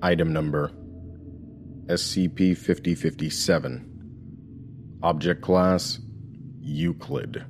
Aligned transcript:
Item 0.00 0.32
number 0.32 0.70
SCP 1.86 2.56
5057. 2.56 4.98
Object 5.02 5.42
class 5.42 5.98
Euclid. 6.60 7.44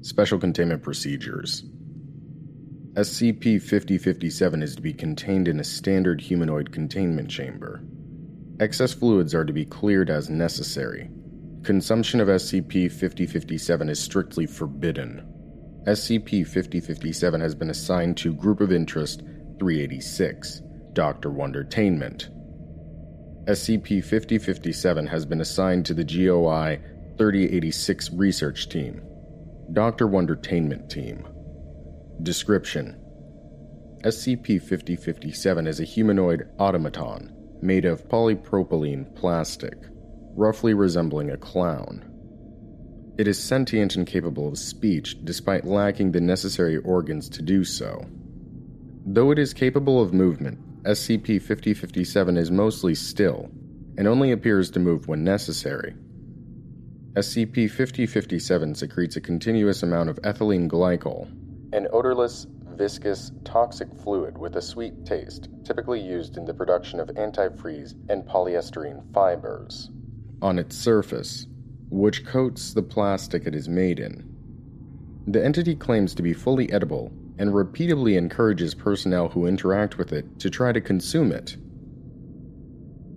Special 0.00 0.40
containment 0.40 0.82
procedures. 0.82 1.62
SCP 2.94 3.62
5057 3.62 4.62
is 4.62 4.74
to 4.74 4.82
be 4.82 4.92
contained 4.92 5.46
in 5.46 5.60
a 5.60 5.64
standard 5.64 6.20
humanoid 6.20 6.72
containment 6.72 7.30
chamber. 7.30 7.84
Excess 8.58 8.92
fluids 8.92 9.32
are 9.32 9.44
to 9.44 9.52
be 9.52 9.64
cleared 9.64 10.10
as 10.10 10.28
necessary. 10.28 11.08
Consumption 11.62 12.20
of 12.20 12.26
SCP 12.26 12.90
5057 12.90 13.88
is 13.88 14.00
strictly 14.00 14.46
forbidden. 14.46 15.24
SCP 15.86 16.44
5057 16.44 17.40
has 17.40 17.54
been 17.54 17.70
assigned 17.70 18.16
to 18.16 18.34
Group 18.34 18.60
of 18.60 18.72
Interest 18.72 19.20
386, 19.60 20.62
Dr. 20.92 21.30
Wondertainment. 21.30 22.28
SCP 23.46 24.04
5057 24.04 25.06
has 25.06 25.24
been 25.24 25.40
assigned 25.40 25.86
to 25.86 25.94
the 25.94 26.04
GOI 26.04 26.80
3086 27.16 28.10
Research 28.12 28.68
Team, 28.68 29.02
Dr. 29.72 30.06
Wondertainment 30.06 30.90
Team. 30.90 31.26
Description 32.22 32.98
SCP 34.04 34.60
5057 34.60 35.66
is 35.66 35.80
a 35.80 35.84
humanoid 35.84 36.48
automaton 36.58 37.32
made 37.62 37.84
of 37.84 38.08
polypropylene 38.08 39.14
plastic, 39.16 39.78
roughly 40.36 40.74
resembling 40.74 41.30
a 41.30 41.36
clown. 41.36 42.04
It 43.18 43.28
is 43.28 43.42
sentient 43.42 43.96
and 43.96 44.06
capable 44.06 44.48
of 44.48 44.58
speech 44.58 45.24
despite 45.24 45.64
lacking 45.64 46.12
the 46.12 46.20
necessary 46.20 46.78
organs 46.78 47.28
to 47.30 47.42
do 47.42 47.64
so. 47.64 48.04
Though 49.06 49.30
it 49.30 49.38
is 49.38 49.54
capable 49.54 50.00
of 50.00 50.12
movement, 50.12 50.58
SCP 50.84 51.40
5057 51.40 52.36
is 52.36 52.50
mostly 52.50 52.92
still 52.96 53.48
and 53.96 54.08
only 54.08 54.32
appears 54.32 54.68
to 54.72 54.80
move 54.80 55.06
when 55.06 55.22
necessary. 55.22 55.94
SCP 57.12 57.70
5057 57.70 58.74
secretes 58.74 59.14
a 59.14 59.20
continuous 59.20 59.84
amount 59.84 60.08
of 60.08 60.20
ethylene 60.22 60.68
glycol, 60.68 61.30
an 61.72 61.86
odorless, 61.92 62.48
viscous, 62.70 63.30
toxic 63.44 63.94
fluid 64.02 64.36
with 64.36 64.56
a 64.56 64.62
sweet 64.62 65.06
taste, 65.06 65.48
typically 65.62 66.00
used 66.00 66.36
in 66.36 66.44
the 66.46 66.54
production 66.54 66.98
of 66.98 67.08
antifreeze 67.10 67.94
and 68.08 68.24
polyester 68.24 69.00
fibers, 69.14 69.90
on 70.40 70.58
its 70.58 70.76
surface, 70.76 71.46
which 71.90 72.26
coats 72.26 72.74
the 72.74 72.82
plastic 72.82 73.46
it 73.46 73.54
is 73.54 73.68
made 73.68 74.00
in. 74.00 74.28
The 75.28 75.44
entity 75.44 75.76
claims 75.76 76.12
to 76.16 76.22
be 76.22 76.32
fully 76.32 76.72
edible 76.72 77.12
and 77.42 77.52
repeatedly 77.52 78.16
encourages 78.16 78.72
personnel 78.72 79.28
who 79.28 79.46
interact 79.48 79.98
with 79.98 80.12
it 80.12 80.38
to 80.38 80.48
try 80.48 80.70
to 80.70 80.80
consume 80.80 81.32
it. 81.32 81.56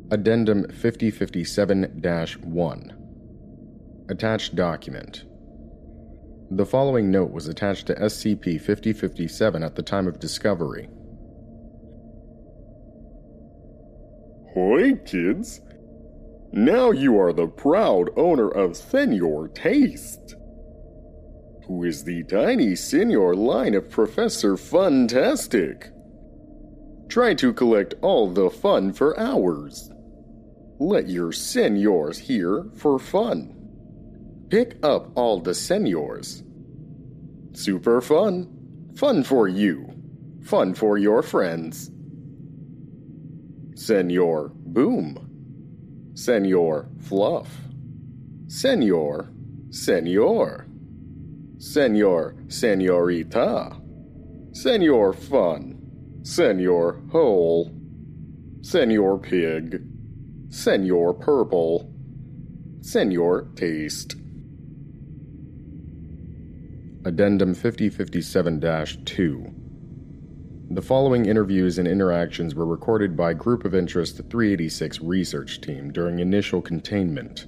Addendum 0.10 0.64
5057 0.70 2.02
1 2.42 4.06
Attached 4.10 4.56
document. 4.56 5.26
The 6.50 6.66
following 6.66 7.12
note 7.12 7.30
was 7.30 7.48
attached 7.48 7.86
to 7.86 7.94
SCP 7.94 8.60
5057 8.60 9.62
at 9.62 9.76
the 9.76 9.84
time 9.84 10.08
of 10.08 10.20
discovery. 10.20 10.90
Hoi, 14.56 14.96
kids! 15.06 15.62
Now 16.52 16.90
you 16.90 17.20
are 17.20 17.32
the 17.32 17.46
proud 17.46 18.10
owner 18.18 18.50
of 18.50 18.76
Senor 18.76 19.50
Taste, 19.50 20.36
who 21.68 21.84
is 21.84 22.04
the 22.04 22.24
tiny 22.24 22.76
senior 22.76 23.36
line 23.36 23.74
of 23.74 23.90
Professor 23.90 24.58
Fantastic. 24.58 25.92
Try 27.10 27.34
to 27.36 27.54
collect 27.54 27.94
all 28.02 28.30
the 28.30 28.50
fun 28.50 28.94
for 28.94 29.20
hours. 29.20 29.90
Let 30.80 31.08
your 31.08 31.32
senors 31.32 32.18
here 32.18 32.66
for 32.76 33.00
fun. 33.00 33.56
Pick 34.50 34.78
up 34.84 35.12
all 35.16 35.40
the 35.40 35.54
senors. 35.54 36.44
Super 37.54 38.02
fun. 38.02 38.92
Fun 38.96 39.24
for 39.24 39.48
you. 39.48 39.92
Fun 40.44 40.74
for 40.74 40.98
your 40.98 41.24
friends. 41.24 41.90
Senor 43.76 44.52
Boom. 44.54 46.12
Senor 46.14 46.90
Fluff. 47.00 47.50
Senor 48.48 49.32
Senor. 49.70 50.65
Senor 51.66 52.36
Senorita. 52.48 53.76
Senor 54.52 55.14
Fun. 55.14 56.22
Senor 56.22 57.02
Hole. 57.12 57.72
Senor 58.62 59.18
Pig. 59.18 59.82
Senor 60.50 61.16
Purple. 61.16 61.92
Senor 62.82 63.50
Taste. 63.56 64.16
Addendum 67.04 67.56
5057 67.56 68.62
2. 69.04 69.56
The 70.70 70.82
following 70.84 71.26
interviews 71.26 71.80
and 71.80 71.88
interactions 71.88 72.54
were 72.54 72.68
recorded 72.68 73.18
by 73.18 73.34
Group 73.34 73.66
of 73.66 73.74
Interest 73.74 74.18
386 74.18 75.02
research 75.02 75.62
team 75.62 75.92
during 75.92 76.20
initial 76.20 76.62
containment. 76.62 77.48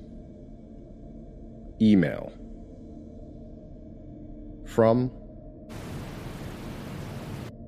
Email 1.79 2.33
From 4.77 5.11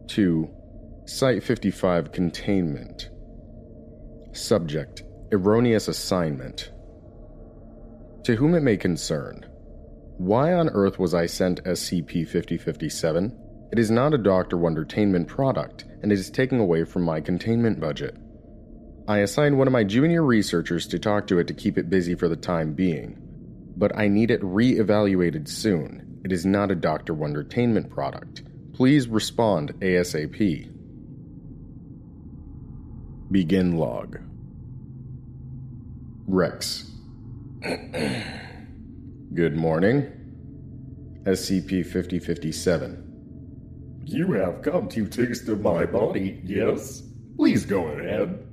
to 0.09 0.47
Site 1.05 1.41
55 1.41 2.11
Containment. 2.11 3.09
Subject 4.33 5.01
Erroneous 5.31 5.87
Assignment. 5.87 6.71
To 8.25 8.35
whom 8.35 8.53
it 8.53 8.61
may 8.61 8.77
concern, 8.77 9.43
why 10.19 10.53
on 10.53 10.69
earth 10.69 10.99
was 10.99 11.15
I 11.15 11.25
sent 11.25 11.63
SCP 11.63 12.27
5057? 12.27 13.69
It 13.71 13.79
is 13.79 13.89
not 13.89 14.13
a 14.13 14.19
Dr. 14.19 14.57
Wondertainment 14.57 15.27
product, 15.27 15.85
and 16.03 16.11
it 16.11 16.19
is 16.19 16.29
taking 16.29 16.59
away 16.59 16.83
from 16.83 17.01
my 17.01 17.21
containment 17.21 17.79
budget. 17.79 18.15
I 19.07 19.21
assigned 19.21 19.57
one 19.57 19.65
of 19.65 19.73
my 19.73 19.83
junior 19.83 20.23
researchers 20.23 20.85
to 20.89 20.99
talk 20.99 21.25
to 21.25 21.39
it 21.39 21.47
to 21.47 21.55
keep 21.55 21.79
it 21.79 21.89
busy 21.89 22.13
for 22.13 22.27
the 22.27 22.35
time 22.35 22.73
being, 22.73 23.17
but 23.75 23.97
I 23.97 24.09
need 24.09 24.29
it 24.29 24.43
re 24.43 24.77
evaluated 24.77 25.49
soon. 25.49 26.05
It 26.23 26.31
is 26.31 26.45
not 26.45 26.71
a 26.71 26.75
Dr. 26.75 27.13
Wondertainment 27.13 27.89
product. 27.89 28.43
Please 28.73 29.07
respond 29.07 29.73
ASAP. 29.79 30.71
Begin 33.31 33.77
log. 33.77 34.19
Rex. 36.27 36.91
Good 39.33 39.55
morning. 39.55 40.11
SCP 41.23 41.85
5057. 41.85 43.05
You 44.05 44.31
have 44.33 44.61
come 44.61 44.87
to 44.89 45.07
taste 45.07 45.47
of 45.49 45.61
my 45.61 45.85
body, 45.85 46.41
yes? 46.43 47.03
Please 47.37 47.65
go 47.65 47.87
ahead. 47.87 48.45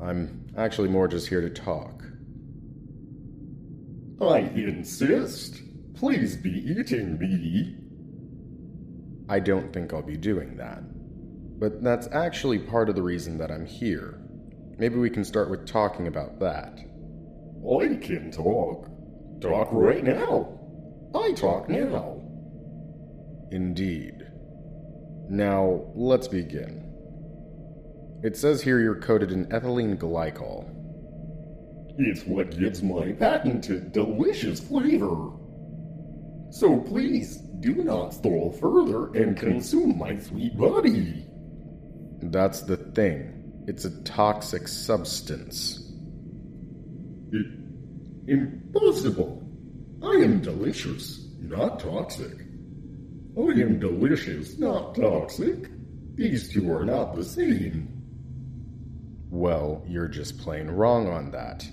I'm 0.00 0.46
actually 0.56 0.88
more 0.88 1.08
just 1.08 1.28
here 1.28 1.40
to 1.40 1.50
talk. 1.50 2.04
I 4.20 4.38
insist. 4.38 5.60
Please 5.98 6.36
be 6.36 6.50
eating 6.50 7.18
me. 7.18 7.74
I 9.28 9.40
don't 9.40 9.72
think 9.72 9.92
I'll 9.92 10.00
be 10.00 10.16
doing 10.16 10.56
that. 10.56 10.80
But 11.58 11.82
that's 11.82 12.06
actually 12.12 12.60
part 12.60 12.88
of 12.88 12.94
the 12.94 13.02
reason 13.02 13.36
that 13.38 13.50
I'm 13.50 13.66
here. 13.66 14.20
Maybe 14.78 14.94
we 14.94 15.10
can 15.10 15.24
start 15.24 15.50
with 15.50 15.66
talking 15.66 16.06
about 16.06 16.38
that. 16.38 16.78
I 16.78 17.96
can 17.96 18.30
talk. 18.30 18.88
Talk 19.40 19.70
right 19.72 20.04
now. 20.04 20.60
I 21.16 21.32
talk 21.32 21.68
now. 21.68 22.22
Indeed. 23.50 24.24
Now, 25.28 25.84
let's 25.96 26.28
begin. 26.28 26.84
It 28.22 28.36
says 28.36 28.62
here 28.62 28.78
you're 28.78 29.00
coated 29.00 29.32
in 29.32 29.46
ethylene 29.46 29.98
glycol. 29.98 30.72
It's 31.98 32.24
what 32.24 32.56
gives 32.56 32.84
my 32.84 33.10
patented 33.12 33.90
delicious 33.90 34.60
flavor. 34.60 35.32
So 36.50 36.80
please, 36.80 37.36
do 37.60 37.74
not 37.74 38.14
stall 38.14 38.52
further 38.52 39.12
and 39.14 39.36
consume 39.36 39.98
my 39.98 40.18
sweet 40.18 40.56
body. 40.56 41.26
That's 42.22 42.62
the 42.62 42.76
thing. 42.76 43.64
It's 43.66 43.84
a 43.84 44.02
toxic 44.02 44.66
substance. 44.66 45.92
It, 47.32 47.46
impossible. 48.26 49.42
I 50.02 50.12
am 50.12 50.40
delicious, 50.40 51.26
not 51.40 51.80
toxic. 51.80 52.32
I 53.36 53.60
am 53.60 53.78
delicious, 53.78 54.58
not 54.58 54.94
toxic. 54.94 55.68
These 56.14 56.52
two 56.52 56.72
are 56.72 56.84
not 56.84 57.14
the 57.14 57.24
same. 57.24 57.88
Well, 59.30 59.84
you're 59.86 60.08
just 60.08 60.38
plain 60.38 60.68
wrong 60.68 61.08
on 61.08 61.30
that. 61.32 61.68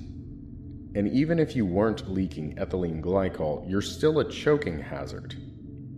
And 0.95 1.09
even 1.09 1.39
if 1.39 1.57
you 1.57 1.65
weren't 1.65 2.09
leaking 2.09 2.55
ethylene 2.55 3.01
glycol, 3.01 3.69
you're 3.69 3.81
still 3.81 4.19
a 4.19 4.31
choking 4.31 4.79
hazard. 4.79 5.35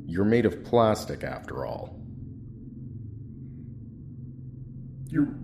You're 0.07 0.25
made 0.25 0.47
of 0.47 0.63
plastic, 0.63 1.23
after 1.23 1.67
all. 1.67 1.99
You. 5.07 5.35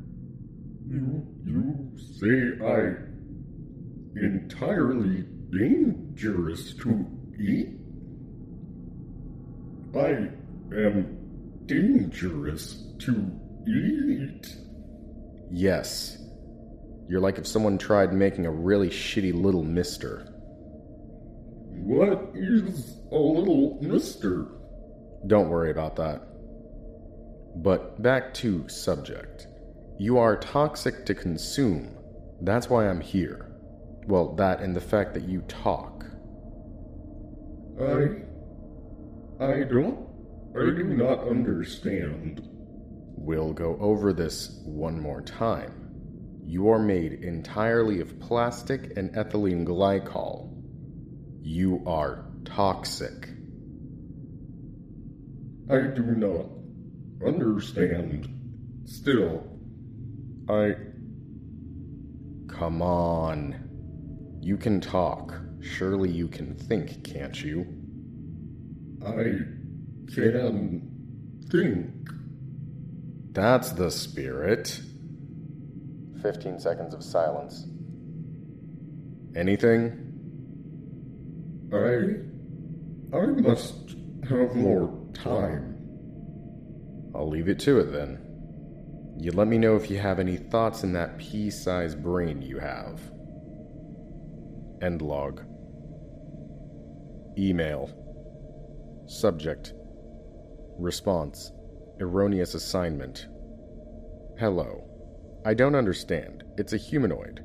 You. 0.88 1.28
You 1.46 1.92
say 2.20 2.66
I. 2.66 2.96
entirely 4.20 5.24
dangerous 5.52 6.74
to 6.74 7.06
eat? 7.40 7.70
I 9.96 10.30
am 10.76 11.64
dangerous 11.68 12.84
to 13.00 13.32
eat. 13.68 14.56
Yes. 15.52 16.23
You're 17.14 17.22
like 17.22 17.38
if 17.38 17.46
someone 17.46 17.78
tried 17.78 18.12
making 18.12 18.48
a 18.48 18.52
really 18.52 18.90
shitty 18.90 19.40
little 19.40 19.62
mister. 19.62 20.34
What 21.70 22.32
is 22.34 23.02
a 23.12 23.16
little 23.16 23.78
mister? 23.84 24.48
Don't 25.28 25.50
worry 25.50 25.70
about 25.70 25.96
that. 25.98 26.24
But 27.58 28.02
back 28.02 28.34
to 28.42 28.68
subject. 28.68 29.46
You 30.00 30.18
are 30.18 30.36
toxic 30.36 31.06
to 31.06 31.14
consume. 31.14 31.96
That's 32.42 32.68
why 32.68 32.90
I'm 32.90 33.00
here. 33.00 33.52
Well, 34.08 34.34
that 34.38 34.62
and 34.62 34.76
the 34.76 34.82
fact 34.82 35.14
that 35.14 35.30
you 35.30 35.42
talk. 35.42 36.06
I. 37.80 38.24
I 39.40 39.66
don't. 39.66 40.00
I 40.56 40.66
do 40.66 40.96
not 40.98 41.28
understand. 41.28 42.42
We'll 43.16 43.54
go 43.54 43.78
over 43.80 44.14
this 44.14 44.60
one 44.66 45.00
more 45.00 45.22
time. 45.22 45.83
You 46.46 46.70
are 46.70 46.80
made 46.80 47.14
entirely 47.14 48.00
of 48.02 48.20
plastic 48.20 48.98
and 48.98 49.12
ethylene 49.16 49.66
glycol. 49.66 50.50
You 51.42 51.82
are 51.86 52.26
toxic. 52.46 53.30
I 55.70 55.82
do 55.82 56.04
not 56.04 56.46
understand. 57.26 58.28
Still, 58.86 59.44
I. 60.50 60.76
Come 62.48 62.82
on. 62.82 64.40
You 64.42 64.58
can 64.58 64.82
talk. 64.82 65.34
Surely 65.62 66.12
you 66.12 66.28
can 66.28 66.54
think, 66.56 67.04
can't 67.04 67.42
you? 67.42 67.66
I 69.06 69.40
can 70.14 70.82
think. 71.50 72.10
That's 73.32 73.72
the 73.72 73.90
spirit. 73.90 74.82
15 76.24 76.60
seconds 76.60 76.94
of 76.94 77.04
silence. 77.04 77.68
Anything? 79.36 80.00
I. 81.74 83.16
I 83.16 83.26
must 83.28 83.96
have 84.30 84.56
more 84.56 84.92
time. 85.14 85.76
I'll 87.14 87.30
leave 87.30 87.50
it 87.50 87.60
to 87.60 87.80
it 87.80 87.92
then. 87.92 88.20
You 89.20 89.32
let 89.32 89.48
me 89.48 89.58
know 89.58 89.76
if 89.76 89.92
you 89.92 90.00
have 90.00 90.20
any 90.20 90.38
thoughts 90.38 90.84
in 90.84 90.94
that 90.94 91.18
pea 91.18 91.52
sized 91.52 92.02
brain 92.02 92.42
you 92.42 92.58
have. 92.58 93.00
End 94.82 95.02
log. 95.02 95.42
Email. 97.38 97.90
Subject. 99.08 99.74
Response. 100.80 101.52
Erroneous 102.00 102.56
assignment. 102.56 103.28
Hello. 104.40 104.93
I 105.46 105.54
don't 105.54 105.76
understand. 105.76 106.44
It's 106.58 106.72
a 106.72 106.78
humanoid. 106.78 107.44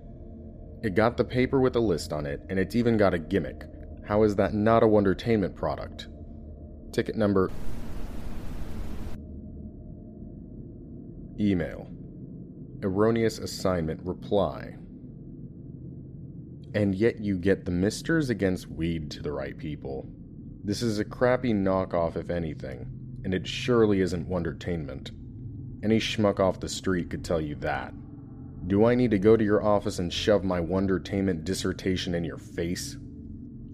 It 0.84 0.94
got 0.94 1.16
the 1.16 1.24
paper 1.24 1.60
with 1.60 1.74
a 1.74 1.80
list 1.80 2.12
on 2.12 2.26
it, 2.26 2.40
and 2.48 2.58
it's 2.58 2.76
even 2.76 2.96
got 2.96 3.12
a 3.12 3.18
gimmick. 3.18 3.64
How 4.06 4.22
is 4.22 4.36
that 4.36 4.54
not 4.54 4.84
a 4.84 4.86
Wondertainment 4.86 5.56
product? 5.56 6.06
Ticket 6.92 7.16
number. 7.16 7.50
Email. 11.40 11.88
Erroneous 12.84 13.38
assignment 13.38 14.00
reply. 14.04 14.76
And 16.74 16.94
yet 16.94 17.18
you 17.18 17.36
get 17.36 17.64
the 17.64 17.72
misters 17.72 18.30
against 18.30 18.70
weed 18.70 19.10
to 19.10 19.22
the 19.22 19.32
right 19.32 19.58
people. 19.58 20.08
This 20.62 20.82
is 20.82 21.00
a 21.00 21.04
crappy 21.04 21.52
knockoff, 21.52 22.14
if 22.16 22.30
anything, 22.30 22.86
and 23.24 23.34
it 23.34 23.46
surely 23.46 24.00
isn't 24.00 24.28
Wondertainment. 24.28 25.10
Any 25.82 25.98
schmuck 25.98 26.40
off 26.40 26.60
the 26.60 26.68
street 26.68 27.10
could 27.10 27.24
tell 27.24 27.40
you 27.40 27.54
that. 27.56 27.94
Do 28.66 28.84
I 28.84 28.94
need 28.94 29.10
to 29.12 29.18
go 29.18 29.36
to 29.36 29.44
your 29.44 29.64
office 29.64 29.98
and 29.98 30.12
shove 30.12 30.44
my 30.44 30.60
Wondertainment 30.60 31.44
dissertation 31.44 32.14
in 32.14 32.24
your 32.24 32.38
face? 32.38 32.96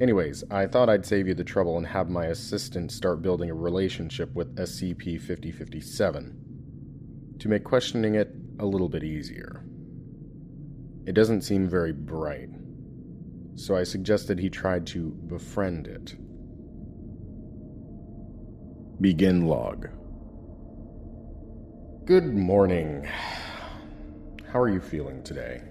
Anyways, 0.01 0.45
I 0.51 0.67
thought 0.67 0.89
I'd 0.89 1.07
save 1.07 1.29
you 1.29 1.35
the 1.35 1.45
trouble 1.45 1.79
and 1.79 1.87
have 1.87 2.11
my 2.11 2.27
assistant 2.27 2.93
start 2.93 3.23
building 3.23 3.49
a 3.49 3.55
relationship 3.55 4.35
with 4.35 4.57
SCP 4.57 5.21
5057 5.21 7.37
to 7.39 7.49
make 7.49 7.65
questioning 7.65 8.17
it 8.17 8.35
a 8.59 8.67
little 8.67 8.89
bit 8.89 9.03
easier. 9.03 9.65
It 11.07 11.15
doesn't 11.15 11.43
seem 11.43 11.69
very 11.69 11.93
bright, 11.93 12.51
so 13.55 13.77
I 13.77 13.85
suggested 13.85 14.39
he 14.39 14.51
tried 14.51 14.87
to 14.89 15.11
befriend 15.27 15.87
it. 15.87 16.17
Begin 19.01 19.47
log. 19.47 19.89
Good 22.07 22.35
morning. 22.35 23.09
How 24.53 24.61
are 24.61 24.69
you 24.69 24.83
feeling 24.83 25.23
today? 25.23 25.63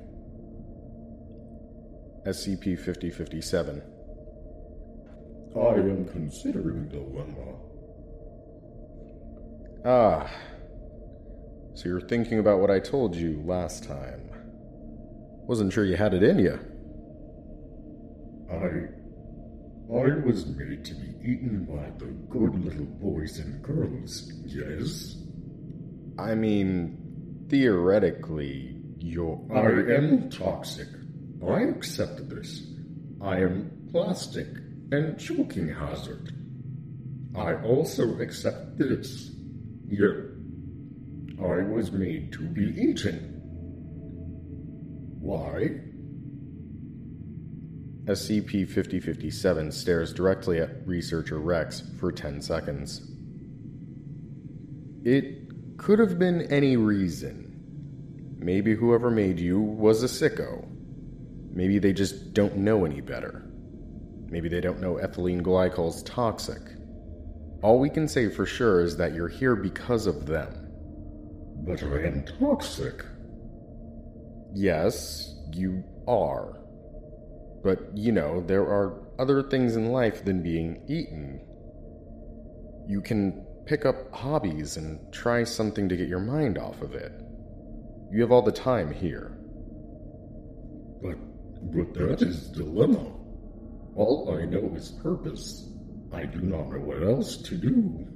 SCP 2.25 2.75
5057. 2.75 3.83
I 5.55 5.59
am 5.59 6.05
considering 6.05 6.89
the 6.89 6.97
dilemma. 6.97 7.53
Ah. 9.85 10.27
So 11.75 11.87
you're 11.87 12.01
thinking 12.01 12.39
about 12.39 12.59
what 12.59 12.71
I 12.71 12.79
told 12.79 13.15
you 13.15 13.39
last 13.45 13.83
time. 13.83 14.27
Wasn't 15.45 15.71
sure 15.71 15.85
you 15.85 15.97
had 15.97 16.15
it 16.15 16.23
in 16.23 16.39
you. 16.39 16.59
I. 18.51 18.89
I 19.95 20.25
was 20.25 20.47
made 20.47 20.83
to 20.85 20.95
be 20.95 21.13
eaten 21.21 21.65
by 21.65 21.91
the 22.03 22.11
good 22.31 22.55
little 22.65 22.85
boys 22.85 23.37
and 23.37 23.61
girls, 23.61 24.33
yes? 24.47 25.22
I 26.17 26.35
mean, 26.35 27.45
theoretically, 27.49 28.77
you're. 28.99 29.39
I 29.53 29.95
am 29.95 30.29
toxic. 30.29 30.87
I 31.47 31.63
accept 31.63 32.29
this. 32.29 32.63
I 33.21 33.39
am 33.39 33.89
plastic 33.91 34.47
and 34.91 35.19
choking 35.19 35.69
hazard. 35.69 36.31
I 37.35 37.55
also 37.63 38.19
accept 38.19 38.77
this. 38.77 39.31
Yet, 39.87 40.15
I 41.41 41.63
was 41.63 41.91
made 41.91 42.31
to 42.33 42.43
be 42.43 42.63
eaten. 42.79 43.41
Why? 45.19 45.81
SCP 48.05 48.67
5057 48.67 49.71
stares 49.71 50.13
directly 50.13 50.59
at 50.59 50.85
researcher 50.85 51.39
Rex 51.39 51.81
for 51.99 52.11
10 52.11 52.41
seconds. 52.41 53.09
It 55.05 55.42
could 55.83 55.99
have 55.99 56.17
been 56.17 56.43
any 56.43 56.77
reason. 56.77 57.49
Maybe 58.39 58.73
whoever 58.73 59.11
made 59.11 59.37
you 59.37 59.59
was 59.59 60.01
a 60.01 60.07
sicko. 60.07 60.65
Maybe 61.51 61.77
they 61.77 61.91
just 61.91 62.33
don't 62.33 62.55
know 62.55 62.85
any 62.85 63.01
better. 63.01 63.43
Maybe 64.29 64.47
they 64.47 64.61
don't 64.61 64.79
know 64.79 64.93
ethylene 64.93 65.41
glycol's 65.41 66.01
toxic. 66.03 66.61
All 67.61 67.79
we 67.79 67.89
can 67.89 68.07
say 68.07 68.29
for 68.29 68.45
sure 68.45 68.79
is 68.79 68.95
that 68.95 69.13
you're 69.13 69.27
here 69.27 69.57
because 69.57 70.07
of 70.07 70.25
them. 70.25 70.69
But 71.67 71.83
I 71.83 72.07
am 72.07 72.23
toxic. 72.39 73.03
Yes, 74.55 75.35
you 75.51 75.83
are. 76.07 76.61
But, 77.61 77.79
you 77.93 78.13
know, 78.13 78.39
there 78.39 78.63
are 78.63 79.01
other 79.19 79.43
things 79.43 79.75
in 79.75 79.91
life 79.91 80.23
than 80.23 80.41
being 80.41 80.81
eaten. 80.87 81.41
You 82.87 83.01
can 83.01 83.45
pick 83.65 83.85
up 83.85 84.13
hobbies 84.13 84.77
and 84.77 84.99
try 85.13 85.43
something 85.43 85.89
to 85.89 85.95
get 85.95 86.07
your 86.07 86.19
mind 86.19 86.57
off 86.57 86.81
of 86.81 86.93
it. 86.93 87.11
You 88.11 88.21
have 88.21 88.31
all 88.31 88.41
the 88.41 88.51
time 88.51 88.91
here. 88.91 89.37
But, 91.01 91.17
but 91.73 91.93
that 91.93 92.21
is 92.21 92.49
dilemma. 92.49 93.11
All 93.95 94.37
I 94.37 94.45
know 94.45 94.73
is 94.75 94.91
purpose. 94.91 95.69
I 96.11 96.25
do 96.25 96.41
not 96.41 96.69
know 96.69 96.79
what 96.79 97.03
else 97.03 97.37
to 97.37 97.55
do. 97.55 98.07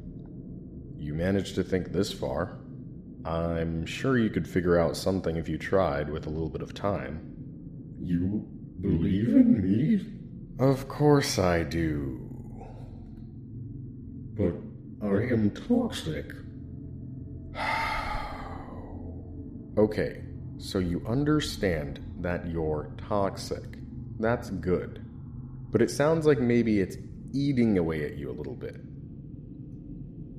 You 0.98 1.14
managed 1.14 1.56
to 1.56 1.64
think 1.64 1.92
this 1.92 2.12
far. 2.12 2.60
I'm 3.26 3.86
sure 3.86 4.18
you 4.18 4.30
could 4.30 4.48
figure 4.48 4.80
out 4.80 4.96
something 4.96 5.36
if 5.36 5.50
you 5.50 5.58
tried 5.58 6.10
with 6.10 6.28
a 6.28 6.30
little 6.30 6.50
bit 6.50 6.62
of 6.62 6.74
time. 6.74 7.34
You 8.00 8.48
believe 8.82 9.30
in 9.30 9.62
me? 9.62 10.66
Of 10.66 10.88
course 10.88 11.38
I 11.38 11.64
do. 11.64 12.24
But 14.38 14.54
I 15.02 15.08
am 15.08 15.52
toxic. 15.52 16.32
Okay, 19.78 20.24
so 20.58 20.80
you 20.80 21.06
understand 21.08 22.00
that 22.22 22.48
you're 22.48 22.90
toxic. 23.08 23.78
That's 24.20 24.50
good. 24.50 25.06
But 25.70 25.84
it 25.84 25.92
sounds 25.92 26.26
like 26.26 26.40
maybe 26.40 26.80
it's 26.80 26.98
eating 27.32 27.78
away 27.78 28.04
at 28.04 28.18
you 28.18 28.32
a 28.32 28.34
little 28.34 28.56
bit. 28.56 28.78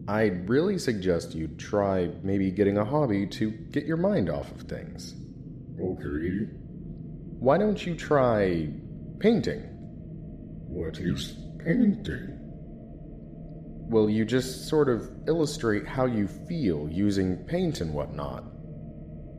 I'd 0.08 0.48
really 0.48 0.78
suggest 0.78 1.34
you 1.36 1.48
try 1.48 2.10
maybe 2.22 2.50
getting 2.50 2.78
a 2.78 2.84
hobby 2.84 3.26
to 3.26 3.50
get 3.50 3.84
your 3.84 3.98
mind 3.98 4.28
off 4.28 4.50
of 4.50 4.62
things. 4.62 5.14
Okay. 5.80 6.48
Why 7.38 7.58
don't 7.58 7.86
you 7.86 7.94
try 7.94 8.68
painting? 9.20 9.60
What 10.66 10.98
is 10.98 11.36
painting? 11.58 12.37
Well, 13.88 14.10
you 14.10 14.26
just 14.26 14.68
sort 14.68 14.90
of 14.90 15.10
illustrate 15.26 15.86
how 15.86 16.04
you 16.04 16.28
feel 16.28 16.88
using 16.90 17.36
paint 17.36 17.80
and 17.80 17.94
whatnot. 17.94 18.44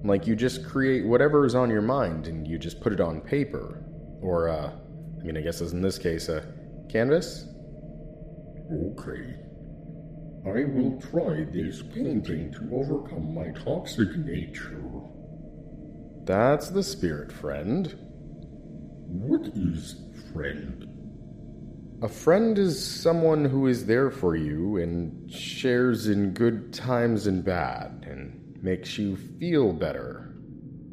Like 0.03 0.25
you 0.25 0.36
just 0.36 0.65
create 0.65 1.06
whatever 1.06 1.46
is 1.46 1.53
on 1.53 1.70
your 1.70 1.84
mind 1.84 2.25
and 2.25 2.48
you 2.48 2.58
just 2.58 2.82
put 2.82 2.91
it 2.91 3.00
on 3.00 3.22
paper. 3.22 3.84
Or, 4.22 4.50
uh, 4.50 4.72
I 5.20 5.24
mean, 5.24 5.38
I 5.38 5.41
guess 5.41 5.62
as 5.62 5.74
in 5.74 5.82
this 5.84 6.00
case, 6.00 6.29
a 6.29 6.44
canvas? 6.89 7.46
Okay. 8.72 9.36
I 10.46 10.63
will 10.63 11.00
try 11.00 11.44
this 11.44 11.84
painting 11.84 12.51
to 12.53 12.70
overcome 12.74 13.36
my 13.36 13.50
toxic 13.63 14.15
nature. 14.15 14.82
That's 16.24 16.70
the 16.70 16.82
spirit, 16.82 17.32
friend. 17.32 17.94
What 19.06 19.46
is 19.56 19.96
friend? 20.34 20.99
A 22.01 22.08
friend 22.08 22.58
is 22.58 22.82
someone 22.82 23.44
who 23.44 23.68
is 23.68 23.86
there 23.86 24.10
for 24.10 24.38
you 24.38 24.77
and 24.77 25.29
shares 25.29 26.08
in 26.08 26.34
good 26.34 26.72
times 26.72 27.27
and 27.27 27.44
bad 27.44 28.06
and 28.10 28.58
makes 28.63 28.98
you 28.98 29.18
feel 29.18 29.74
better. 29.74 30.34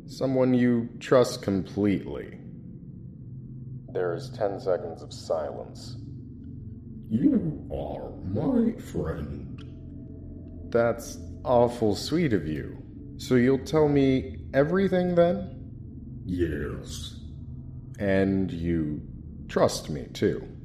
Someone 0.07 0.53
you 0.53 0.89
trust 0.99 1.43
completely. 1.43 2.41
There 3.93 4.15
is 4.15 4.31
10 4.31 4.59
seconds 4.59 5.01
of 5.01 5.13
silence. 5.13 5.97
You 7.09 7.65
are 7.73 8.11
my 8.35 8.73
friend. 8.73 9.63
That's 10.71 11.19
awful 11.45 11.95
sweet 11.95 12.33
of 12.33 12.49
you. 12.49 12.83
So 13.19 13.37
you'll 13.37 13.65
tell 13.65 13.89
me 13.89 14.39
everything 14.53 15.15
then? 15.15 15.55
Yes. 16.25 17.21
And 18.01 18.51
you 18.51 19.03
trust 19.47 19.89
me 19.89 20.09
too. 20.13 20.56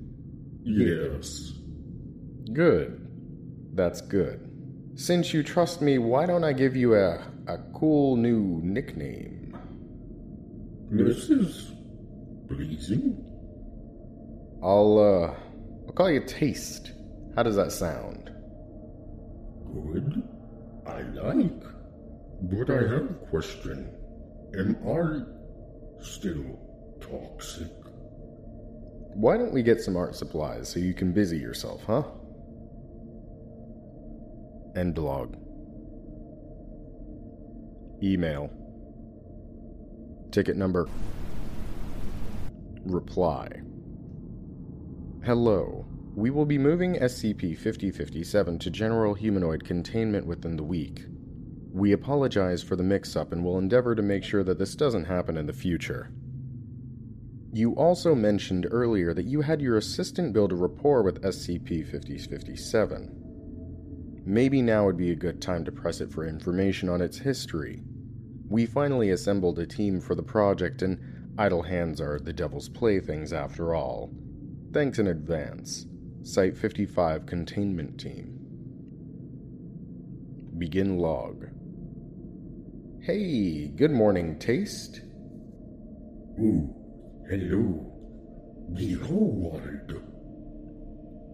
Yes. 0.63 1.53
Good. 2.53 3.07
That's 3.73 4.01
good. 4.01 4.47
Since 4.95 5.33
you 5.33 5.43
trust 5.43 5.81
me, 5.81 5.97
why 5.97 6.25
don't 6.25 6.43
I 6.43 6.53
give 6.53 6.75
you 6.75 6.95
a, 6.95 7.25
a 7.47 7.57
cool 7.73 8.15
new 8.15 8.59
nickname? 8.63 9.57
This 10.91 11.29
is 11.29 11.71
pleasing. 12.47 13.25
I'll, 14.61 14.99
uh, 14.99 15.33
I'll 15.87 15.93
call 15.93 16.11
you 16.11 16.23
Taste. 16.25 16.91
How 17.35 17.43
does 17.43 17.55
that 17.55 17.71
sound? 17.71 18.29
Good. 19.73 20.21
I 20.85 21.01
like. 21.01 21.63
But 22.43 22.69
I 22.69 22.81
have 22.81 23.09
a 23.09 23.17
question. 23.29 23.89
Am 24.57 24.75
I 24.85 26.03
still 26.03 26.59
toxic? 26.99 27.71
Why 29.13 29.37
don't 29.37 29.53
we 29.53 29.61
get 29.61 29.81
some 29.81 29.97
art 29.97 30.15
supplies 30.15 30.69
so 30.69 30.79
you 30.79 30.93
can 30.93 31.11
busy 31.11 31.37
yourself, 31.37 31.83
huh? 31.85 32.03
End 34.75 34.97
log. 34.97 35.35
Email. 38.01 38.49
Ticket 40.31 40.55
number. 40.55 40.87
Reply. 42.85 43.49
Hello. 45.23 45.85
We 46.15 46.29
will 46.29 46.45
be 46.45 46.57
moving 46.57 46.95
SCP 46.95 47.57
5057 47.57 48.59
to 48.59 48.69
general 48.69 49.13
humanoid 49.13 49.63
containment 49.63 50.25
within 50.25 50.55
the 50.55 50.63
week. 50.63 51.05
We 51.71 51.91
apologize 51.91 52.63
for 52.63 52.75
the 52.75 52.83
mix 52.83 53.15
up 53.15 53.31
and 53.31 53.43
will 53.43 53.57
endeavor 53.57 53.93
to 53.95 54.01
make 54.01 54.23
sure 54.23 54.43
that 54.43 54.57
this 54.57 54.75
doesn't 54.75 55.05
happen 55.05 55.37
in 55.37 55.45
the 55.45 55.53
future. 55.53 56.11
You 57.53 57.74
also 57.74 58.15
mentioned 58.15 58.65
earlier 58.72 59.13
that 59.13 59.25
you 59.25 59.41
had 59.41 59.62
your 59.62 59.75
assistant 59.75 60.31
build 60.31 60.53
a 60.53 60.55
rapport 60.55 61.03
with 61.03 61.22
SCP 61.22 61.86
5057. 61.86 64.22
Maybe 64.25 64.62
now 64.62 64.86
would 64.86 64.96
be 64.96 65.12
a 65.12 65.15
good 65.15 65.41
time 65.41 65.65
to 65.65 65.72
press 65.72 66.00
it 66.00 66.10
for 66.12 66.25
information 66.25 66.88
on 66.88 67.01
its 67.01 67.17
history. 67.17 67.84
We 68.48 68.65
finally 68.65 69.10
assembled 69.10 69.60
a 69.60 69.65
team 69.65 70.00
for 70.00 70.15
the 70.15 70.24
project, 70.24 70.81
and 70.81 70.98
idle 71.38 71.63
hands 71.63 72.00
are 72.00 72.20
the 72.20 72.31
devil's 72.31 72.70
playthings 72.70 73.34
after 73.34 73.75
all. 73.75 74.13
Thanks 74.72 75.00
in 75.00 75.08
advance. 75.08 75.88
Site 76.24 76.55
55 76.55 77.25
Containment 77.25 78.00
Team. 78.00 78.38
Begin 80.58 80.98
log. 80.98 81.48
Hey, 83.01 83.67
good 83.67 83.91
morning, 83.91 84.39
Taste. 84.39 85.01
Ooh, 86.39 86.74
hello. 87.31 87.79
Behold. 88.73 89.63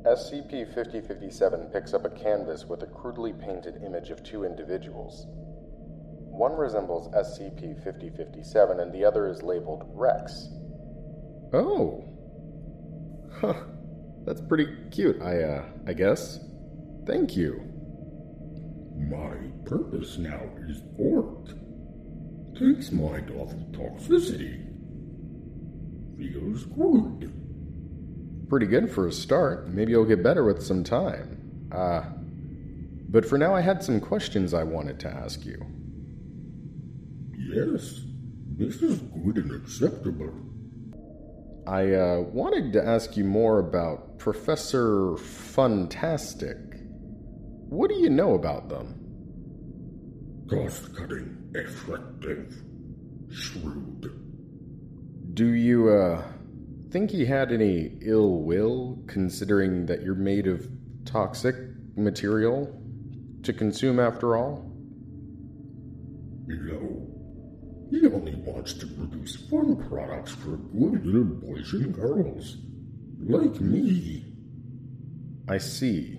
SCP 0.05 0.71
5057 0.75 1.69
picks 1.73 1.95
up 1.95 2.05
a 2.05 2.09
canvas 2.11 2.65
with 2.65 2.83
a 2.83 2.85
crudely 2.85 3.33
painted 3.33 3.81
image 3.83 4.11
of 4.11 4.23
two 4.23 4.43
individuals. 4.43 5.25
One 5.27 6.55
resembles 6.55 7.07
SCP 7.15 7.83
5057 7.83 8.79
and 8.79 8.93
the 8.93 9.03
other 9.03 9.27
is 9.27 9.41
labeled 9.41 9.89
Rex. 9.95 10.49
Oh. 11.51 12.05
Huh. 13.41 13.63
That's 14.23 14.41
pretty 14.41 14.67
cute, 14.91 15.19
I, 15.19 15.41
uh, 15.41 15.65
I 15.87 15.93
guess. 15.93 16.39
Thank 17.07 17.35
you. 17.35 17.59
My 18.95 19.35
purpose 19.65 20.19
now 20.19 20.41
is 20.67 20.79
work. 20.95 21.47
Takes 22.53 22.91
mind 22.91 23.31
off 23.31 23.51
of 23.51 23.59
toxicity. 23.71 24.66
Feels 26.17 26.65
good. 26.65 27.33
Pretty 28.49 28.65
good 28.65 28.91
for 28.91 29.07
a 29.07 29.11
start. 29.11 29.67
Maybe 29.67 29.91
you'll 29.91 30.05
get 30.05 30.23
better 30.23 30.43
with 30.43 30.63
some 30.63 30.83
time. 30.83 31.69
Uh, 31.71 32.03
but 33.09 33.25
for 33.25 33.37
now, 33.37 33.53
I 33.53 33.61
had 33.61 33.83
some 33.83 33.99
questions 33.99 34.53
I 34.53 34.63
wanted 34.63 34.99
to 35.01 35.09
ask 35.09 35.45
you. 35.45 35.63
Yes, 37.37 38.01
this 38.57 38.81
is 38.81 38.99
good 38.99 39.37
and 39.37 39.51
acceptable. 39.51 40.33
I 41.67 41.93
uh, 41.93 42.21
wanted 42.21 42.73
to 42.73 42.85
ask 42.85 43.17
you 43.17 43.23
more 43.23 43.59
about 43.59 44.17
Professor 44.17 45.17
Fantastic. 45.17 46.57
What 47.69 47.89
do 47.89 47.95
you 47.95 48.09
know 48.09 48.35
about 48.35 48.69
them? 48.69 48.95
Cost 50.49 50.95
cutting, 50.95 51.51
effective, 51.53 52.63
shrewd. 53.29 54.26
Do 55.37 55.49
you, 55.53 55.89
uh, 55.89 56.23
think 56.89 57.11
he 57.11 57.23
had 57.23 57.51
any 57.51 57.99
ill 58.01 58.41
will, 58.41 58.97
considering 59.05 59.85
that 59.85 60.01
you're 60.01 60.15
made 60.15 60.47
of 60.47 60.67
toxic 61.05 61.55
material 61.95 62.75
to 63.43 63.53
consume 63.53 63.99
after 63.99 64.35
all? 64.35 64.67
No. 66.47 67.07
He 67.91 68.07
only 68.07 68.33
wants 68.33 68.73
to 68.73 68.87
produce 68.87 69.35
fun 69.35 69.75
products 69.87 70.31
for 70.31 70.57
good 70.57 71.05
little 71.05 71.23
boys 71.25 71.71
and 71.71 71.93
girls. 71.93 72.57
Like 73.19 73.61
me. 73.61 74.25
I 75.47 75.59
see. 75.59 76.17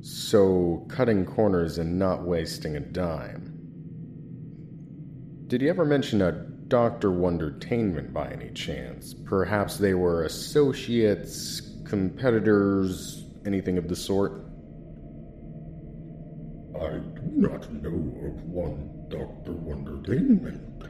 So, 0.00 0.84
cutting 0.88 1.24
corners 1.26 1.78
and 1.78 1.96
not 1.96 2.24
wasting 2.24 2.74
a 2.74 2.80
dime. 2.80 3.50
Did 5.46 5.60
he 5.60 5.68
ever 5.68 5.84
mention 5.84 6.22
a 6.22 6.51
Dr. 6.72 7.10
Wondertainment 7.10 8.14
by 8.14 8.30
any 8.30 8.48
chance? 8.48 9.12
Perhaps 9.12 9.76
they 9.76 9.92
were 9.92 10.24
associates, 10.24 11.60
competitors, 11.84 13.26
anything 13.44 13.76
of 13.76 13.88
the 13.88 13.94
sort? 13.94 14.42
I 16.74 16.92
do 16.92 17.30
not 17.34 17.70
know 17.74 17.90
of 18.26 18.42
one 18.44 19.04
Dr. 19.10 19.52
Wondertainment. 19.52 20.88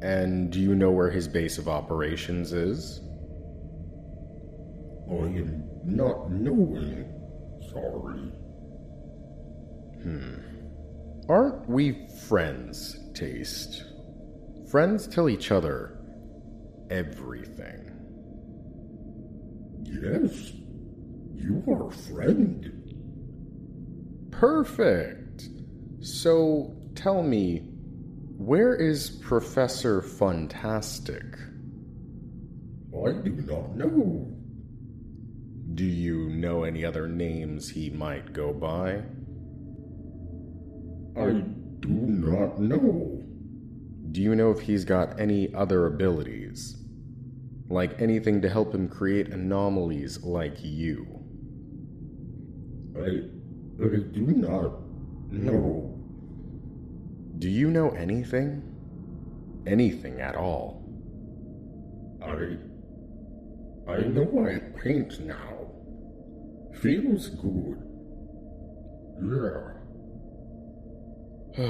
And 0.00 0.52
do 0.52 0.60
you 0.60 0.76
know 0.76 0.92
where 0.92 1.10
his 1.10 1.26
base 1.26 1.58
of 1.58 1.66
operations 1.66 2.52
is? 2.52 3.00
I 5.10 5.14
am 5.14 5.68
not 5.84 6.30
knowing. 6.30 7.04
Sorry. 7.72 8.30
Hmm. 10.04 10.34
Aren't 11.28 11.68
we 11.68 12.06
friends, 12.28 13.00
Taste? 13.14 13.84
Friends 14.70 15.06
tell 15.06 15.28
each 15.28 15.50
other 15.50 15.98
everything. 16.90 17.90
Yes. 19.84 20.52
You 21.34 21.62
are 21.68 21.88
a 21.88 21.92
friend. 21.92 22.70
Perfect. 24.30 25.48
So 26.00 26.74
tell 26.94 27.22
me, 27.22 27.70
where 28.36 28.74
is 28.74 29.10
Professor 29.10 30.02
Fantastic? 30.02 31.24
I 32.94 33.12
do 33.12 33.30
not 33.30 33.76
know. 33.76 34.30
Do 35.74 35.84
you 35.84 36.30
know 36.30 36.64
any 36.64 36.84
other 36.84 37.08
names 37.08 37.68
he 37.68 37.90
might 37.90 38.32
go 38.32 38.52
by? 38.52 39.02
I 41.16 41.44
do 41.84 41.90
not 41.90 42.58
know. 42.58 43.22
Do 44.10 44.22
you 44.22 44.34
know 44.34 44.50
if 44.50 44.60
he's 44.60 44.84
got 44.84 45.20
any 45.20 45.52
other 45.54 45.86
abilities? 45.86 46.76
Like 47.68 48.00
anything 48.00 48.40
to 48.42 48.48
help 48.48 48.74
him 48.74 48.88
create 48.88 49.28
anomalies 49.28 50.22
like 50.22 50.56
you? 50.62 51.06
I, 52.96 53.26
I 53.84 53.96
do 54.12 54.26
not 54.36 54.80
know. 55.30 55.98
Do 57.38 57.50
you 57.50 57.70
know 57.70 57.90
anything? 57.90 58.62
Anything 59.66 60.20
at 60.20 60.36
all? 60.36 60.82
I. 62.22 62.56
I 63.90 63.98
know 63.98 64.46
I 64.46 64.58
paint 64.80 65.20
now. 65.20 65.66
Feels 66.80 67.28
good. 67.28 67.76
Yeah. 69.22 69.73
I 71.58 71.62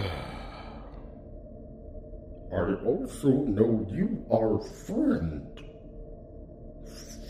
also 2.86 3.28
know 3.28 3.86
you 3.90 4.24
are 4.30 4.58
friend. 4.58 5.60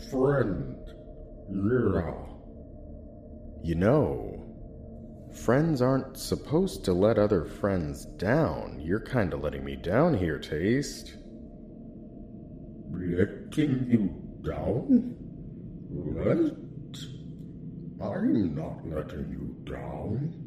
Friend. 0.08 0.76
Yeah. 1.50 2.12
You 3.60 3.74
know, 3.74 4.44
friends 5.34 5.82
aren't 5.82 6.16
supposed 6.16 6.84
to 6.84 6.92
let 6.92 7.18
other 7.18 7.44
friends 7.44 8.04
down. 8.04 8.80
You're 8.80 9.00
kinda 9.00 9.36
letting 9.36 9.64
me 9.64 9.74
down 9.74 10.14
here, 10.14 10.38
Taste. 10.38 11.16
Letting 12.92 13.86
you 13.90 14.14
down? 14.42 15.16
What? 15.90 16.54
I'm 18.00 18.54
not 18.54 18.86
letting 18.86 19.30
you 19.32 19.56
down. 19.64 20.43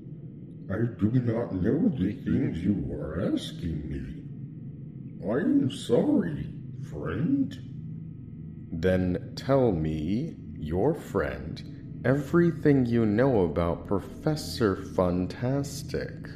I 0.70 0.80
do 1.00 1.10
not 1.12 1.56
know 1.56 1.88
the 1.88 2.12
things 2.12 2.62
you 2.62 2.92
are 2.92 3.34
asking 3.34 3.88
me. 3.88 5.30
I'm 5.32 5.72
sorry, 5.72 6.52
friend. 6.92 7.58
Then 8.74 9.32
tell 9.38 9.72
me, 9.72 10.36
your 10.58 10.94
friend, 10.94 12.02
everything 12.04 12.86
you 12.86 13.06
know 13.06 13.46
about 13.46 13.88
Professor 13.88 14.84
Fantastic. 14.94 16.28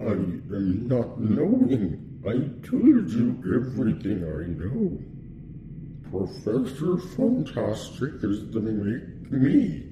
I 0.00 0.10
am 0.10 0.88
not 0.88 1.20
knowing. 1.20 2.20
I 2.26 2.66
told 2.66 3.10
you 3.10 3.38
everything 3.60 4.24
I 4.24 4.46
know. 4.58 4.98
Professor 6.10 6.98
Fantastic 6.98 8.14
is 8.24 8.50
the 8.50 8.60
make 8.60 9.30
me. 9.30 9.88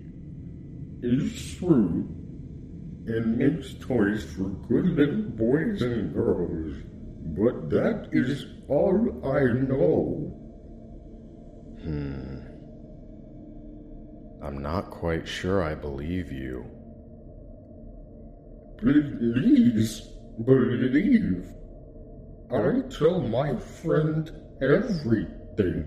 Is 1.02 1.30
shrewd 1.30 2.19
and 3.06 3.38
makes 3.38 3.74
toys 3.74 4.24
for 4.24 4.44
good 4.68 4.86
little 4.96 5.22
boys 5.22 5.82
and 5.82 6.14
girls. 6.14 6.76
But 7.36 7.70
that 7.70 8.08
is 8.12 8.46
all 8.68 9.20
I 9.24 9.44
know. 9.52 10.36
Hmm. 11.82 12.40
I'm 14.42 14.62
not 14.62 14.90
quite 14.90 15.28
sure 15.28 15.62
I 15.62 15.74
believe 15.74 16.32
you. 16.32 16.64
Please 18.78 20.00
believe. 20.44 21.46
I 22.50 22.80
tell 22.90 23.20
my 23.20 23.56
friend 23.56 24.30
everything. 24.62 25.86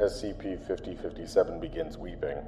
SCP 0.00 0.58
5057 0.66 1.60
begins 1.60 1.98
weeping. 1.98 2.42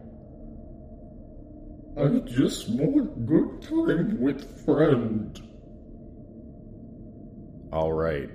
I 1.96 2.09
just 2.26 2.68
want 2.70 3.24
good 3.24 3.62
time 3.62 4.20
with 4.20 4.64
friend. 4.64 5.40
Alright. 7.72 8.30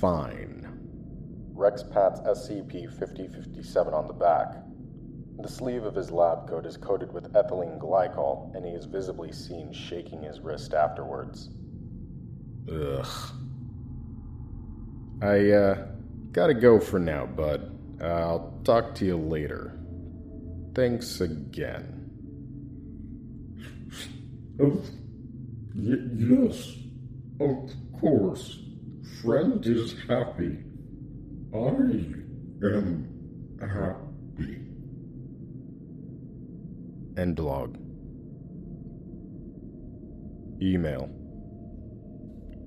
Fine. 0.00 0.66
Rex 1.52 1.82
pats 1.82 2.20
SCP 2.20 2.90
5057 2.98 3.92
on 3.92 4.06
the 4.06 4.14
back. 4.14 4.54
The 5.40 5.48
sleeve 5.48 5.84
of 5.84 5.94
his 5.94 6.10
lab 6.10 6.48
coat 6.48 6.64
is 6.64 6.78
coated 6.78 7.12
with 7.12 7.32
ethylene 7.34 7.78
glycol, 7.78 8.54
and 8.54 8.64
he 8.64 8.72
is 8.72 8.86
visibly 8.86 9.30
seen 9.30 9.72
shaking 9.72 10.22
his 10.22 10.40
wrist 10.40 10.72
afterwards. 10.72 11.50
Ugh. 12.72 13.06
I, 15.20 15.50
uh, 15.50 15.86
gotta 16.32 16.54
go 16.54 16.80
for 16.80 16.98
now, 16.98 17.26
bud. 17.26 17.70
Uh, 18.00 18.04
I'll 18.04 18.60
talk 18.64 18.94
to 18.96 19.04
you 19.04 19.18
later. 19.18 19.78
Thanks 20.74 21.20
again. 21.20 22.03
Of 24.58 24.88
yes, 25.74 26.76
of 27.40 27.70
course. 28.00 28.60
Friend 29.20 29.64
is 29.66 29.94
happy. 30.08 30.58
I 31.52 31.58
am 31.58 33.58
happy. 33.60 34.60
End 37.16 37.38
log. 37.38 37.76
Email. 40.62 41.10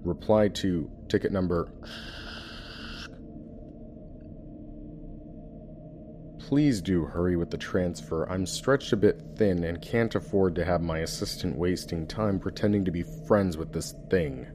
Reply 0.04 0.50
to 0.50 0.90
ticket 1.10 1.32
number. 1.32 1.72
Please 6.48 6.82
do 6.82 7.04
hurry 7.04 7.36
with 7.36 7.52
the 7.52 7.58
transfer. 7.58 8.24
I'm 8.30 8.46
stretched 8.46 8.94
a 8.94 8.96
bit 8.96 9.22
thin 9.36 9.66
and 9.66 9.82
can't 9.82 10.16
afford 10.16 10.56
to 10.56 10.64
have 10.64 10.82
my 10.82 11.00
assistant 11.00 11.58
wasting 11.58 12.08
time 12.08 12.40
pretending 12.40 12.86
to 12.86 12.92
be 12.92 13.04
friends 13.28 13.58
with 13.58 13.74
this 13.74 13.94
thing. 14.10 14.48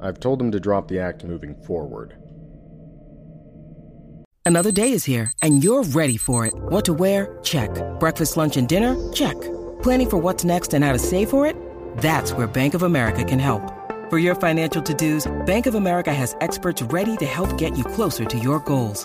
I've 0.00 0.20
told 0.20 0.40
him 0.40 0.52
to 0.52 0.60
drop 0.60 0.86
the 0.86 1.00
act 1.00 1.24
moving 1.24 1.56
forward. 1.56 2.14
Another 4.46 4.70
day 4.70 4.92
is 4.92 5.04
here, 5.04 5.32
and 5.42 5.64
you're 5.64 5.82
ready 5.82 6.16
for 6.16 6.46
it. 6.46 6.54
What 6.54 6.84
to 6.84 6.94
wear? 6.94 7.40
Check. 7.42 7.70
Breakfast, 7.98 8.36
lunch, 8.36 8.56
and 8.56 8.68
dinner? 8.68 8.94
Check. 9.12 9.34
Planning 9.82 10.10
for 10.10 10.18
what's 10.18 10.44
next 10.44 10.74
and 10.74 10.84
how 10.84 10.92
to 10.92 10.98
save 11.00 11.28
for 11.28 11.44
it? 11.44 11.56
That's 11.96 12.32
where 12.32 12.46
Bank 12.46 12.74
of 12.74 12.84
America 12.84 13.24
can 13.24 13.40
help. 13.40 13.68
For 14.10 14.18
your 14.18 14.36
financial 14.36 14.80
to 14.82 14.94
dos, 14.94 15.26
Bank 15.44 15.66
of 15.66 15.74
America 15.74 16.14
has 16.14 16.36
experts 16.40 16.82
ready 16.82 17.16
to 17.16 17.26
help 17.26 17.58
get 17.58 17.76
you 17.76 17.82
closer 17.82 18.24
to 18.26 18.38
your 18.38 18.60
goals. 18.60 19.04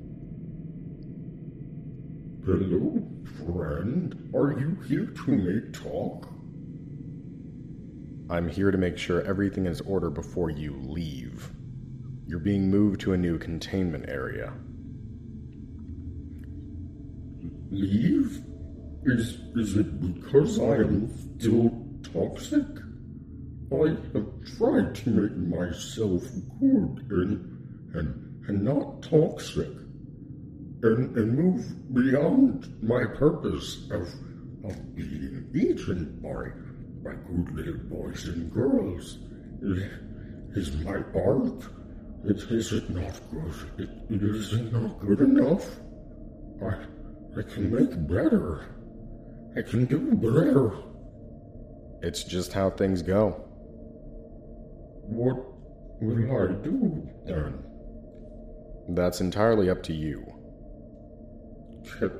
Hello, 2.43 3.07
friend. 3.45 4.31
Are 4.33 4.59
you 4.59 4.75
here 4.87 5.05
to 5.05 5.31
make 5.31 5.73
talk? 5.73 6.27
I'm 8.31 8.49
here 8.49 8.71
to 8.71 8.79
make 8.79 8.97
sure 8.97 9.21
everything 9.21 9.67
is 9.67 9.79
order 9.81 10.09
before 10.09 10.49
you 10.49 10.75
leave. 10.81 11.51
You're 12.25 12.39
being 12.39 12.71
moved 12.71 12.99
to 13.01 13.13
a 13.13 13.17
new 13.17 13.37
containment 13.37 14.05
area. 14.07 14.53
Leave? 17.69 18.41
Is 19.03 19.37
is 19.55 19.77
it 19.77 20.01
because 20.01 20.59
I 20.59 20.77
am 20.77 21.13
still 21.37 21.85
toxic? 22.11 22.65
I 23.71 23.89
have 24.13 24.57
tried 24.57 24.95
to 24.95 25.09
make 25.11 25.37
myself 25.37 26.23
good 26.59 27.05
and 27.11 27.93
and, 27.93 28.45
and 28.47 28.63
not 28.63 29.03
toxic. 29.03 29.80
And, 30.83 31.15
and 31.15 31.37
move 31.37 31.93
beyond 31.93 32.81
my 32.81 33.05
purpose 33.05 33.87
of 33.91 34.07
of 34.63 34.95
being 34.95 35.49
eaten 35.53 36.19
by 36.21 36.51
by 37.03 37.15
good 37.27 37.55
little 37.55 37.77
boys 37.89 38.25
and 38.27 38.51
girls. 38.51 39.19
Is 40.55 40.75
my 40.77 41.03
art? 41.15 41.63
It, 42.25 42.37
is 42.51 42.73
it 42.73 42.89
not 42.89 43.19
good? 43.31 43.53
It, 43.77 43.89
it 44.09 44.23
is 44.23 44.53
it 44.53 44.73
not 44.73 44.99
good 44.99 45.21
enough? 45.21 45.65
I 46.63 46.73
I 47.37 47.43
can 47.43 47.71
make 47.71 48.07
better. 48.07 48.65
I 49.55 49.61
can 49.61 49.85
do 49.85 49.99
better. 50.15 50.71
It's 52.01 52.23
just 52.23 52.53
how 52.53 52.71
things 52.71 53.01
go. 53.03 53.31
What 55.03 55.37
will 56.01 56.37
I 56.37 56.47
do 56.63 57.07
then? 57.25 57.63
That's 58.89 59.21
entirely 59.21 59.69
up 59.69 59.83
to 59.83 59.93
you. 59.93 60.40
Can, 61.83 62.11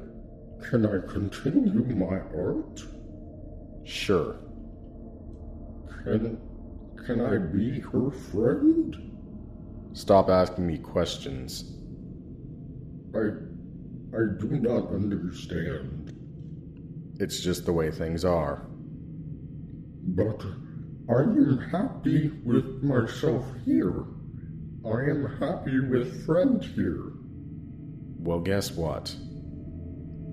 can 0.69 0.85
I 0.85 1.05
continue 1.11 1.95
my 1.95 2.19
art? 2.37 2.81
Sure. 3.83 4.35
Can, 6.03 6.39
can 7.05 7.21
I 7.21 7.37
be 7.37 7.79
her 7.79 8.11
friend? 8.11 9.11
Stop 9.93 10.29
asking 10.29 10.67
me 10.67 10.77
questions. 10.77 11.73
I, 13.13 13.29
I 14.15 14.23
do 14.39 14.59
not 14.61 14.89
understand. 14.91 16.13
It's 17.19 17.39
just 17.39 17.65
the 17.65 17.73
way 17.73 17.91
things 17.91 18.25
are. 18.25 18.65
But 20.03 20.43
I 21.09 21.21
am 21.21 21.57
happy 21.71 22.29
with 22.43 22.81
myself 22.81 23.45
here. 23.65 24.05
I 24.85 25.09
am 25.09 25.37
happy 25.39 25.79
with 25.79 26.25
friend 26.25 26.63
here. 26.63 27.11
Well, 28.17 28.39
guess 28.39 28.71
what? 28.71 29.15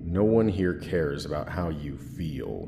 No 0.09 0.23
one 0.23 0.47
here 0.47 0.73
cares 0.73 1.25
about 1.25 1.47
how 1.47 1.69
you 1.69 1.95
feel. 1.95 2.67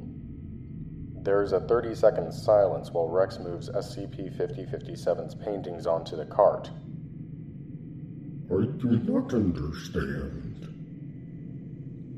There's 1.24 1.54
a 1.54 1.60
30 1.60 1.96
second 1.96 2.32
silence 2.32 2.92
while 2.92 3.08
Rex 3.08 3.40
moves 3.40 3.68
SCP 3.68 4.38
5057's 4.38 5.34
paintings 5.34 5.88
onto 5.88 6.16
the 6.16 6.26
cart. 6.26 6.70
I 8.52 8.66
do 8.78 8.92
not 8.92 9.34
understand. 9.34 10.68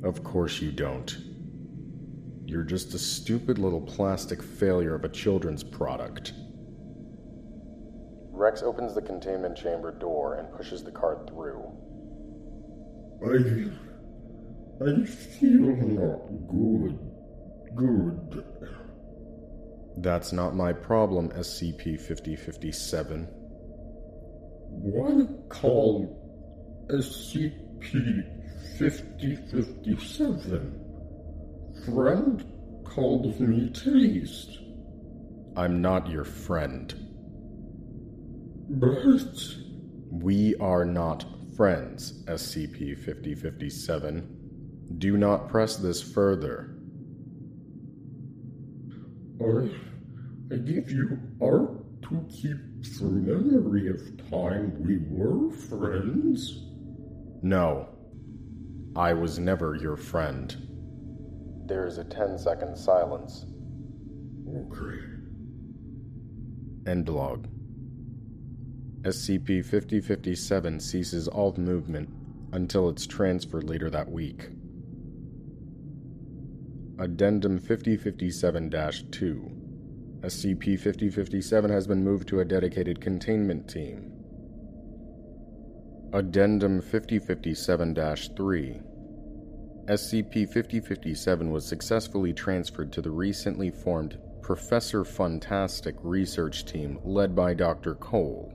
Of 0.04 0.26
course 0.26 0.60
you 0.60 0.74
don't. 0.74 1.18
You're 2.46 2.66
just 2.66 2.94
a 2.94 3.00
stupid 3.00 3.58
little 3.58 3.80
plastic 3.80 4.44
failure 4.44 4.94
of 4.94 5.06
a 5.06 5.10
children's 5.10 5.64
product. 5.64 6.34
Rex 8.30 8.62
opens 8.62 8.94
the 8.94 9.02
containment 9.02 9.56
chamber 9.56 9.92
door 9.92 10.36
and 10.36 10.52
pushes 10.52 10.84
the 10.84 10.92
cart 10.92 11.30
through. 11.30 11.64
I. 13.26 13.93
I 14.86 15.06
feel 15.06 15.76
not 15.76 16.28
good. 16.50 17.00
Good. 17.76 18.44
That's 19.98 20.34
not 20.34 20.56
my 20.56 20.74
problem, 20.74 21.30
SCP 21.30 22.02
5057. 22.02 23.28
Why 24.70 25.26
call 25.48 26.20
SCP 26.90 28.24
5057? 28.78 30.80
Friend 31.86 32.46
called 32.84 33.40
me 33.40 33.70
Taste. 33.70 34.60
I'm 35.56 35.82
not 35.82 36.10
your 36.10 36.26
friend. 36.26 36.94
But. 38.70 39.56
We 40.12 40.56
are 40.58 40.84
not 40.86 41.26
friends, 41.56 42.24
SCP 42.26 42.98
5057. 43.00 44.43
Do 44.98 45.18
not 45.18 45.50
press 45.50 45.78
this 45.78 46.02
further. 46.02 46.76
I, 49.42 49.70
I 50.54 50.58
give 50.58 50.92
you 50.92 51.20
art 51.42 52.02
to 52.04 52.26
keep 52.30 52.86
for 52.98 53.06
memory 53.06 53.90
of 53.90 54.30
time 54.30 54.76
we 54.84 54.98
were 55.10 55.52
friends. 55.52 56.62
No. 57.42 57.90
I 58.96 59.14
was 59.14 59.40
never 59.40 59.76
your 59.76 59.98
friend. 59.98 60.56
There 61.66 61.88
is 61.88 61.98
a 61.98 62.04
ten-second 62.04 62.78
silence. 62.78 63.46
Okay. 64.48 65.00
End 66.86 67.10
log. 67.10 67.48
SCP 69.02 69.66
5057 69.66 70.80
ceases 70.80 71.28
all 71.28 71.54
movement 71.58 72.10
until 72.52 72.90
it's 72.90 73.08
transferred 73.08 73.64
later 73.64 73.90
that 73.90 74.10
week. 74.10 74.50
Addendum 77.00 77.58
5057 77.58 78.70
2 78.70 79.52
SCP 80.22 80.80
5057 80.80 81.72
has 81.72 81.88
been 81.88 82.04
moved 82.04 82.28
to 82.28 82.40
a 82.40 82.46
dedicated 82.46 83.02
containment 83.02 83.68
team. 83.68 84.14
Addendum 86.14 86.82
5057 86.82 87.96
3 87.96 88.82
SCP 89.88 90.48
5057 90.48 91.52
was 91.52 91.66
successfully 91.66 92.32
transferred 92.32 92.94
to 92.94 93.02
the 93.02 93.10
recently 93.10 93.72
formed 93.72 94.20
Professor 94.44 95.04
Fantastic 95.04 95.96
research 96.04 96.64
team 96.64 97.00
led 97.04 97.36
by 97.36 97.56
Dr. 97.56 97.96
Cole. 97.96 98.54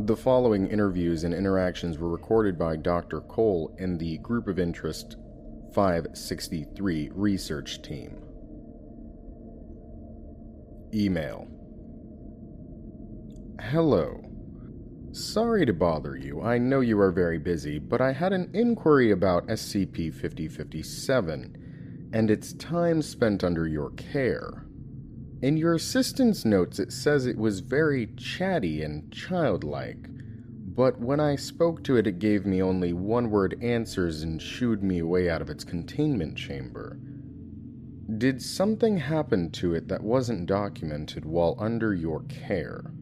The 0.00 0.16
following 0.16 0.66
interviews 0.66 1.24
and 1.24 1.32
interactions 1.32 1.96
were 1.96 2.10
recorded 2.10 2.58
by 2.58 2.76
Dr. 2.76 3.22
Cole 3.22 3.74
and 3.78 3.98
the 3.98 4.18
Group 4.18 4.46
of 4.46 4.58
Interest 4.58 5.16
563 5.74 7.10
research 7.14 7.82
team. 7.82 8.22
Email 10.92 11.46
Hello. 13.60 14.24
Sorry 15.12 15.66
to 15.66 15.72
bother 15.72 16.16
you. 16.16 16.40
I 16.40 16.58
know 16.58 16.80
you 16.80 16.98
are 17.00 17.12
very 17.12 17.38
busy, 17.38 17.78
but 17.78 18.00
I 18.00 18.12
had 18.12 18.32
an 18.32 18.50
inquiry 18.54 19.10
about 19.10 19.46
SCP 19.48 20.12
5057 20.14 22.10
and 22.12 22.30
its 22.30 22.52
time 22.54 23.02
spent 23.02 23.44
under 23.44 23.68
your 23.68 23.90
care. 23.90 24.66
In 25.42 25.56
your 25.56 25.74
assistant's 25.74 26.44
notes, 26.44 26.78
it 26.78 26.92
says 26.92 27.26
it 27.26 27.38
was 27.38 27.60
very 27.60 28.08
chatty 28.16 28.82
and 28.82 29.12
childlike, 29.12 30.08
but 30.74 31.00
when 31.00 31.18
I 31.18 31.36
spoke 31.36 31.82
to 31.84 31.96
it, 31.96 32.06
it 32.06 32.18
gave 32.18 32.46
me 32.46 32.62
only 32.62 32.92
one 32.92 33.30
word 33.30 33.58
answers 33.60 34.22
and 34.22 34.40
shooed 34.40 34.82
me 34.82 35.00
away 35.00 35.28
out 35.28 35.42
of 35.42 35.50
its 35.50 35.64
containment 35.64 36.36
chamber. 36.36 36.98
Did 38.18 38.40
something 38.40 38.96
happen 38.96 39.50
to 39.52 39.74
it 39.74 39.88
that 39.88 40.02
wasn't 40.02 40.46
documented 40.46 41.24
while 41.24 41.56
under 41.58 41.92
your 41.94 42.22
care? 42.24 42.92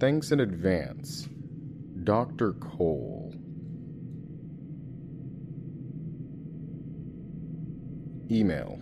Thanks 0.00 0.32
in 0.32 0.40
advance. 0.40 1.28
Dr. 2.02 2.54
Cole. 2.54 3.34
Email 8.30 8.80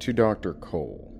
To 0.00 0.12
Dr. 0.12 0.54
Cole. 0.54 1.11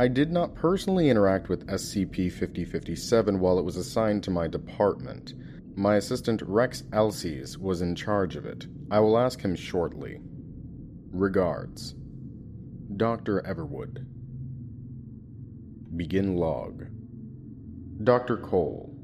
I 0.00 0.08
did 0.08 0.32
not 0.32 0.54
personally 0.54 1.10
interact 1.10 1.50
with 1.50 1.66
SCP 1.66 2.32
5057 2.32 3.38
while 3.38 3.58
it 3.58 3.66
was 3.66 3.76
assigned 3.76 4.22
to 4.22 4.30
my 4.30 4.48
department. 4.48 5.34
My 5.76 5.96
assistant 5.96 6.40
Rex 6.40 6.84
Elsies 6.90 7.58
was 7.58 7.82
in 7.82 7.94
charge 7.94 8.34
of 8.34 8.46
it. 8.46 8.66
I 8.90 9.00
will 9.00 9.18
ask 9.18 9.42
him 9.42 9.54
shortly. 9.54 10.22
Regards. 11.12 11.96
Dr. 12.96 13.42
Everwood. 13.42 14.06
Begin 15.94 16.34
log. 16.34 16.86
Dr. 18.02 18.38
Cole. 18.38 18.96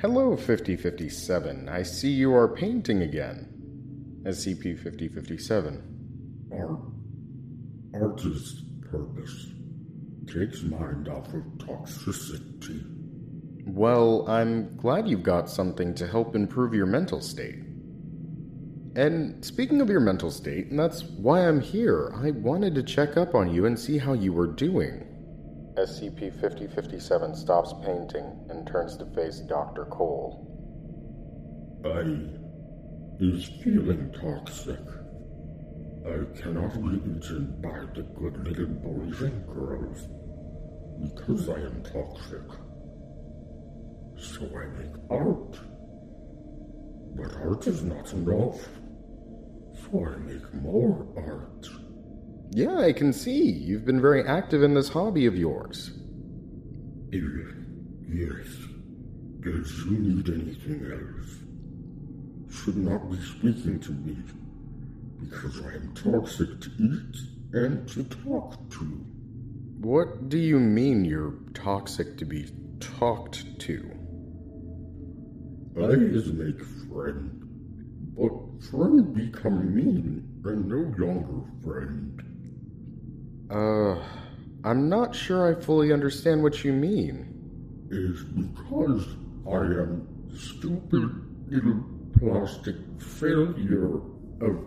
Hello, 0.00 0.36
5057. 0.36 1.68
I 1.68 1.84
see 1.84 2.10
you 2.10 2.34
are 2.34 2.56
painting 2.56 3.02
again. 3.02 4.22
SCP 4.24 4.82
5057. 4.82 6.48
Art. 6.50 6.80
Art 7.94 8.20
is 8.24 8.64
purpose. 8.90 9.52
Takes 10.32 10.62
mind 10.62 11.08
off 11.08 11.32
of 11.32 11.42
toxicity. 11.56 12.84
Well, 13.66 14.28
I'm 14.28 14.76
glad 14.76 15.08
you've 15.08 15.22
got 15.22 15.48
something 15.48 15.94
to 15.94 16.06
help 16.06 16.34
improve 16.34 16.74
your 16.74 16.84
mental 16.84 17.22
state. 17.22 17.64
And 18.94 19.42
speaking 19.42 19.80
of 19.80 19.88
your 19.88 20.00
mental 20.00 20.30
state, 20.30 20.66
and 20.66 20.78
that's 20.78 21.02
why 21.02 21.48
I'm 21.48 21.60
here, 21.60 22.12
I 22.14 22.32
wanted 22.32 22.74
to 22.74 22.82
check 22.82 23.16
up 23.16 23.34
on 23.34 23.54
you 23.54 23.64
and 23.64 23.78
see 23.78 23.96
how 23.96 24.12
you 24.12 24.34
were 24.34 24.46
doing. 24.46 25.06
SCP 25.78 26.32
5057 26.40 27.34
stops 27.34 27.72
painting 27.82 28.26
and 28.50 28.66
turns 28.66 28.98
to 28.98 29.06
face 29.06 29.38
Dr. 29.38 29.86
Cole. 29.86 30.44
I 31.86 32.00
is 33.18 33.46
feeling 33.62 34.12
toxic. 34.12 34.78
I 36.06 36.38
cannot 36.38 36.74
be 36.74 36.96
eaten 36.96 37.60
by 37.60 37.80
the 37.94 38.02
good 38.02 38.46
little 38.46 38.66
boys 38.66 39.22
and 39.22 39.46
girls 39.46 40.06
because 41.02 41.48
I 41.48 41.60
am 41.60 41.82
toxic. 41.82 42.42
So 44.16 44.44
I 44.56 44.66
make 44.78 44.94
art. 45.10 45.58
But 47.14 47.36
art 47.36 47.66
is 47.66 47.82
not 47.82 48.12
enough. 48.12 48.68
So 49.82 50.06
I 50.06 50.16
make 50.18 50.54
more 50.54 51.06
art. 51.16 51.68
Yeah, 52.50 52.78
I 52.78 52.92
can 52.92 53.12
see. 53.12 53.50
You've 53.50 53.84
been 53.84 54.00
very 54.00 54.24
active 54.26 54.62
in 54.62 54.74
this 54.74 54.88
hobby 54.88 55.26
of 55.26 55.36
yours. 55.36 55.90
Yes. 57.10 58.46
Does 59.40 59.84
you 59.84 59.98
need 59.98 60.28
anything 60.28 60.90
else? 60.90 61.36
Should 62.50 62.78
not 62.78 63.10
be 63.10 63.18
speaking 63.20 63.78
to 63.80 63.92
me 63.92 64.16
because 65.20 65.60
I 65.64 65.74
am 65.74 65.94
toxic 65.94 66.60
to 66.60 66.70
eat 66.78 67.16
and 67.52 67.88
to 67.90 68.04
talk 68.04 68.56
to. 68.70 69.06
What 69.80 70.28
do 70.28 70.38
you 70.38 70.58
mean 70.58 71.04
you're 71.04 71.34
toxic 71.54 72.16
to 72.18 72.24
be 72.24 72.50
talked 72.80 73.60
to? 73.60 73.90
I 75.76 75.90
is 75.90 76.32
make 76.32 76.60
friend, 76.90 78.12
But 78.18 78.32
friend 78.68 79.14
become 79.14 79.72
mean 79.72 80.42
and 80.44 80.66
no 80.66 81.06
longer 81.06 81.48
friend. 81.62 82.20
Uh, 83.48 84.02
I'm 84.64 84.88
not 84.88 85.14
sure 85.14 85.48
I 85.48 85.60
fully 85.60 85.92
understand 85.92 86.42
what 86.42 86.64
you 86.64 86.72
mean. 86.72 87.86
Is 87.88 88.24
because 88.24 89.06
I 89.48 89.58
am 89.58 90.08
stupid 90.36 91.08
little 91.48 91.84
plastic 92.18 92.74
failure 92.98 94.00
of 94.40 94.58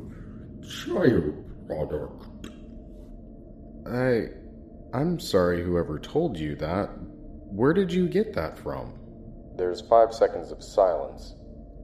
child 0.64 1.68
product. 1.68 2.48
I. 3.86 4.41
I'm 4.94 5.20
sorry 5.20 5.64
whoever 5.64 5.98
told 6.00 6.38
you 6.38 6.56
that. 6.58 6.90
Where 7.52 7.74
did 7.74 7.94
you 7.94 8.08
get 8.10 8.34
that 8.34 8.58
from? 8.58 8.94
There's 9.56 9.82
five 9.82 10.14
seconds 10.14 10.52
of 10.52 10.62
silence. 10.62 11.36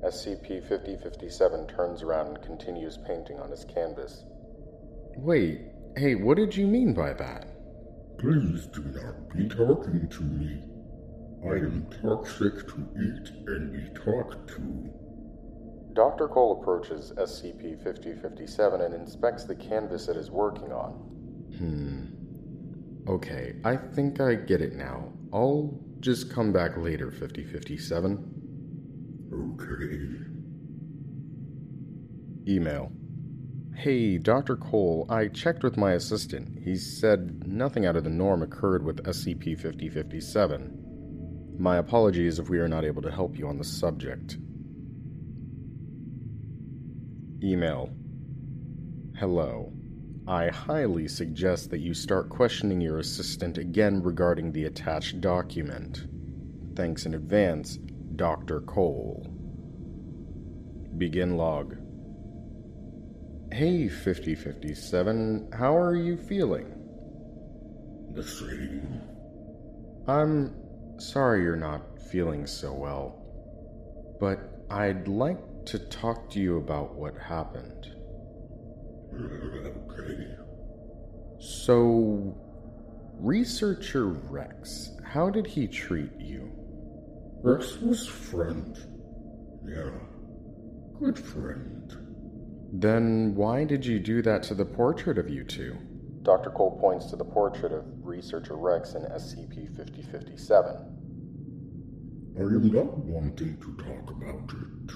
SCP 0.04 0.68
5057 0.68 1.68
turns 1.68 2.04
around 2.04 2.28
and 2.28 2.42
continues 2.42 2.98
painting 3.08 3.40
on 3.40 3.50
his 3.50 3.66
canvas. 3.66 4.26
Wait, 5.16 5.62
hey, 5.96 6.16
what 6.16 6.38
did 6.38 6.56
you 6.56 6.68
mean 6.68 6.94
by 6.94 7.14
that? 7.14 7.48
Please 8.18 8.68
do 8.68 8.84
not 8.84 9.30
be 9.36 9.48
talking 9.48 10.08
to 10.10 10.24
me. 10.24 10.64
I 11.46 11.56
am 11.56 11.88
toxic 12.02 12.68
to 12.68 12.88
eat 13.00 13.32
and 13.48 13.72
be 13.72 14.00
talked 14.00 14.50
to. 14.50 14.90
Dr. 15.94 16.28
Cole 16.28 16.60
approaches 16.62 17.14
SCP 17.16 17.82
5057 17.84 18.82
and 18.82 18.94
inspects 18.94 19.46
the 19.46 19.56
canvas 19.56 20.10
it 20.10 20.18
is 20.18 20.30
working 20.30 20.72
on. 20.72 20.92
Hmm. 21.58 22.07
Okay, 23.08 23.54
I 23.64 23.78
think 23.78 24.20
I 24.20 24.36
get 24.36 24.62
it 24.62 24.74
now. 24.74 25.14
I'll 25.32 25.80
just 26.02 26.30
come 26.30 26.52
back 26.52 26.76
later, 26.76 27.10
5057. 27.10 28.34
Okay. 29.34 30.18
Email. 32.52 32.92
Hey, 33.76 34.18
Dr. 34.18 34.58
Cole, 34.58 35.06
I 35.10 35.28
checked 35.30 35.64
with 35.64 35.78
my 35.78 35.94
assistant. 35.94 36.60
He 36.64 36.76
said 36.76 37.48
nothing 37.48 37.86
out 37.86 37.96
of 37.96 38.04
the 38.04 38.10
norm 38.10 38.42
occurred 38.42 38.84
with 38.84 39.04
SCP 39.04 39.58
5057. 39.58 41.56
My 41.60 41.78
apologies 41.78 42.40
if 42.40 42.50
we 42.50 42.60
are 42.60 42.68
not 42.68 42.84
able 42.84 43.04
to 43.04 43.12
help 43.12 43.38
you 43.38 43.48
on 43.48 43.58
the 43.58 43.64
subject. 43.64 44.38
Email. 47.44 47.90
Hello. 49.18 49.77
I 50.28 50.50
highly 50.50 51.08
suggest 51.08 51.70
that 51.70 51.80
you 51.80 51.94
start 51.94 52.28
questioning 52.28 52.82
your 52.82 53.00
assistant 53.00 53.58
again 53.58 54.04
regarding 54.04 54.52
the 54.52 54.66
attached 54.66 55.22
document. 55.22 56.06
Thanks 56.76 57.06
in 57.06 57.14
advance, 57.14 57.78
Dr. 58.18 58.60
Cole. 58.60 59.26
Begin 60.98 61.38
log. 61.38 61.78
Hey, 63.54 63.88
5057, 63.88 65.52
how 65.54 65.78
are 65.78 65.96
you 65.96 66.18
feeling? 66.18 66.74
The 68.14 68.24
same. 68.24 69.02
I'm 70.10 70.54
sorry 71.00 71.44
you're 71.44 71.56
not 71.56 72.02
feeling 72.12 72.46
so 72.46 72.74
well, 72.74 74.18
but 74.20 74.66
I'd 74.70 75.08
like 75.08 75.66
to 75.68 75.80
talk 75.80 76.30
to 76.32 76.40
you 76.42 76.58
about 76.58 76.96
what 76.96 77.18
happened. 77.18 77.97
Okay. 79.20 80.36
So, 81.40 82.36
researcher 83.20 84.08
Rex, 84.08 84.92
how 85.04 85.30
did 85.30 85.48
he 85.48 85.68
treat 85.68 86.12
you? 86.20 86.52
Rex 87.44 87.78
was 87.78 88.08
friend. 88.08 88.78
Yeah. 89.66 89.90
Good 91.00 91.20
friend. 91.20 91.94
Then 92.74 93.36
why 93.36 93.64
did 93.64 93.86
you 93.86 94.00
do 94.00 94.22
that 94.24 94.44
to 94.44 94.56
the 94.56 94.66
portrait 94.66 95.18
of 95.18 95.30
you 95.30 95.44
two? 95.44 95.78
Dr. 96.24 96.50
Cole 96.50 96.78
points 96.80 97.06
to 97.08 97.16
the 97.16 97.24
portrait 97.24 97.72
of 97.72 97.86
researcher 98.06 98.56
Rex 98.56 98.96
in 98.96 99.04
SCP 99.04 99.76
5057. 99.78 100.76
I 102.38 102.42
am 102.42 102.72
not 102.72 102.98
wanting 102.98 103.58
to 103.58 103.78
talk 103.78 104.12
about 104.12 104.52
it. 104.52 104.96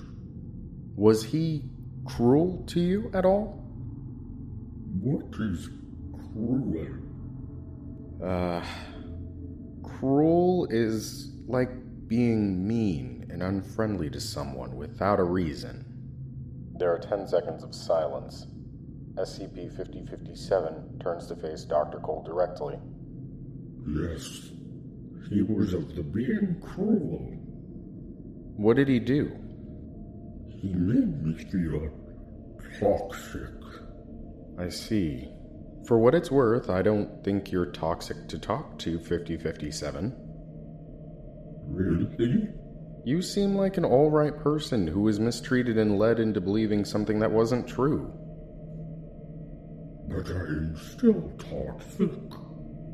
Was 0.95 1.23
he 1.23 1.69
cruel 2.05 2.63
to 2.67 2.79
you 2.79 3.10
at 3.13 3.25
all? 3.25 3.70
What 5.01 5.33
is 5.39 5.67
cruel? 6.13 6.87
Uh, 8.23 8.63
cruel 9.81 10.67
is 10.69 11.31
like 11.47 11.71
being 12.07 12.67
mean 12.67 13.25
and 13.31 13.41
unfriendly 13.41 14.11
to 14.11 14.21
someone 14.21 14.75
without 14.75 15.19
a 15.19 15.23
reason. 15.23 15.83
There 16.77 16.93
are 16.93 16.99
10 16.99 17.27
seconds 17.27 17.63
of 17.63 17.73
silence. 17.73 18.45
SCP 19.15 19.75
5057 19.75 20.99
turns 20.99 21.25
to 21.27 21.35
face 21.35 21.63
Dr. 21.63 21.99
Cole 21.99 22.21
directly. 22.21 22.77
Yes. 23.87 24.51
He 25.31 25.41
was 25.41 25.73
of 25.73 25.95
the 25.95 26.03
being 26.03 26.61
cruel. 26.61 27.25
What 28.55 28.75
did 28.75 28.87
he 28.87 28.99
do? 28.99 29.31
He 30.47 30.73
made 30.73 31.23
me 31.23 31.43
feel 31.45 31.89
toxic. 32.79 33.49
I 34.57 34.69
see. 34.69 35.29
For 35.85 35.97
what 35.97 36.13
it's 36.13 36.29
worth, 36.29 36.69
I 36.69 36.81
don't 36.81 37.23
think 37.23 37.51
you're 37.51 37.71
toxic 37.71 38.27
to 38.29 38.37
talk 38.37 38.77
to, 38.79 38.99
5057. 38.99 40.15
Really? 41.67 42.49
You 43.03 43.21
seem 43.21 43.55
like 43.55 43.77
an 43.77 43.85
alright 43.85 44.37
person 44.37 44.85
who 44.85 45.01
was 45.01 45.19
mistreated 45.19 45.77
and 45.77 45.97
led 45.97 46.19
into 46.19 46.39
believing 46.39 46.85
something 46.85 47.19
that 47.19 47.31
wasn't 47.31 47.67
true. 47.67 48.13
But 50.07 50.27
I 50.29 50.39
am 50.39 50.75
still 50.77 51.31
toxic. 51.39 52.11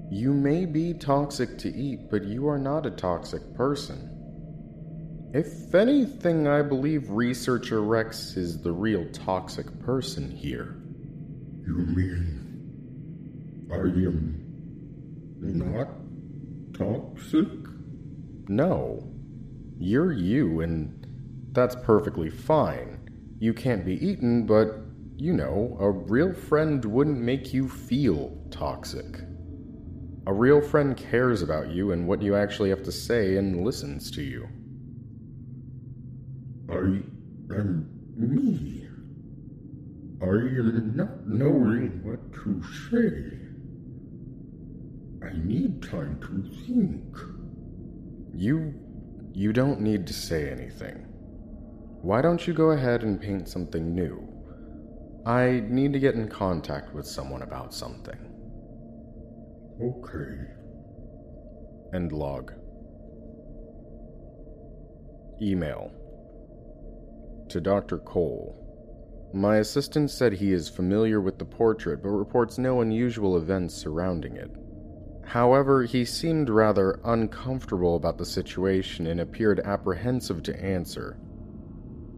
You 0.09 0.33
may 0.33 0.65
be 0.65 0.93
toxic 0.93 1.57
to 1.59 1.75
eat, 1.75 2.09
but 2.09 2.23
you 2.23 2.47
are 2.47 2.59
not 2.59 2.85
a 2.85 2.91
toxic 2.91 3.53
person. 3.55 4.13
If 5.33 5.75
anything, 5.75 6.47
I 6.47 6.61
believe 6.61 7.09
researcher 7.09 7.81
Rex 7.81 8.37
is 8.37 8.61
the 8.61 8.71
real 8.71 9.05
toxic 9.11 9.67
person 9.81 10.31
here. 10.31 10.77
You 11.67 11.75
mean 11.75 13.67
I 13.69 13.75
am 13.75 14.45
not 15.41 15.89
toxic? 16.73 17.49
No. 18.47 19.03
You're 19.77 20.13
you, 20.13 20.61
and 20.61 21.05
that's 21.51 21.75
perfectly 21.75 22.29
fine. 22.29 23.09
You 23.39 23.53
can't 23.53 23.83
be 23.83 23.95
eaten, 23.95 24.45
but, 24.45 24.77
you 25.17 25.33
know, 25.33 25.75
a 25.81 25.91
real 25.91 26.33
friend 26.33 26.85
wouldn't 26.85 27.19
make 27.19 27.53
you 27.53 27.67
feel 27.67 28.31
toxic. 28.49 29.19
A 30.25 30.33
real 30.33 30.61
friend 30.61 30.95
cares 30.95 31.41
about 31.41 31.67
you 31.69 31.91
and 31.91 32.07
what 32.07 32.21
you 32.21 32.33
actually 32.33 32.69
have 32.69 32.83
to 32.83 32.93
say 32.93 33.35
and 33.35 33.65
listens 33.65 34.09
to 34.11 34.21
you. 34.21 34.47
I 36.69 37.03
am 37.53 37.89
me. 38.15 38.86
Am 40.21 40.93
not 40.95 41.27
knowing 41.27 42.01
what 42.03 42.33
to 42.33 42.63
say. 42.89 43.37
I 45.27 45.31
need 45.45 45.83
time 45.83 46.19
to 46.21 46.65
think. 46.65 47.17
You. 48.33 48.73
you 49.33 49.53
don't 49.53 49.81
need 49.81 50.07
to 50.07 50.13
say 50.13 50.49
anything. 50.49 51.05
Why 52.01 52.21
don't 52.21 52.47
you 52.47 52.53
go 52.53 52.71
ahead 52.71 53.03
and 53.03 53.21
paint 53.21 53.47
something 53.47 53.93
new? 53.93 54.27
I 55.25 55.63
need 55.67 55.93
to 55.93 55.99
get 55.99 56.15
in 56.15 56.29
contact 56.29 56.93
with 56.93 57.05
someone 57.05 57.41
about 57.41 57.73
something. 57.73 58.17
Okay. 59.81 60.37
End 61.93 62.11
log. 62.11 62.53
Email. 65.41 65.91
To 67.49 67.61
Dr. 67.61 67.99
Cole. 67.99 68.66
My 69.37 69.57
assistant 69.57 70.09
said 70.09 70.33
he 70.33 70.51
is 70.51 70.67
familiar 70.67 71.21
with 71.21 71.37
the 71.37 71.45
portrait 71.45 72.01
but 72.01 72.09
reports 72.09 72.57
no 72.57 72.81
unusual 72.81 73.37
events 73.37 73.75
surrounding 73.75 74.35
it. 74.35 74.49
However, 75.25 75.83
he 75.83 76.05
seemed 76.05 76.49
rather 76.49 76.99
uncomfortable 77.05 77.95
about 77.95 78.17
the 78.17 78.25
situation 78.25 79.05
and 79.05 79.19
appeared 79.21 79.59
apprehensive 79.59 80.41
to 80.41 80.59
answer. 80.59 81.19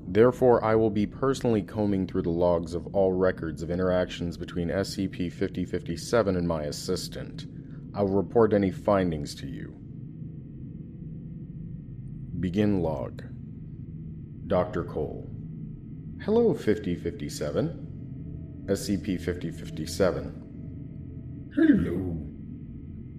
Therefore, 0.08 0.64
I 0.64 0.76
will 0.76 0.90
be 0.90 1.06
personally 1.06 1.62
combing 1.62 2.08
through 2.08 2.22
the 2.22 2.30
logs 2.30 2.74
of 2.74 2.88
all 2.96 3.12
records 3.12 3.64
of 3.64 3.70
interactions 3.70 4.38
between 4.38 4.70
SCP 4.70 5.30
5057 5.34 6.38
and 6.38 6.48
my 6.48 6.64
assistant. 6.64 7.48
I 7.94 8.02
will 8.02 8.16
report 8.16 8.54
any 8.54 8.72
findings 8.72 9.36
to 9.36 9.46
you. 9.46 9.76
Begin 12.40 12.80
log. 12.80 13.24
Dr. 14.48 14.86
Cole. 14.86 15.29
Hello, 16.26 16.54
5057. 16.54 18.66
SCP 18.68 19.22
5057. 19.22 21.50
Hello. 21.56 22.18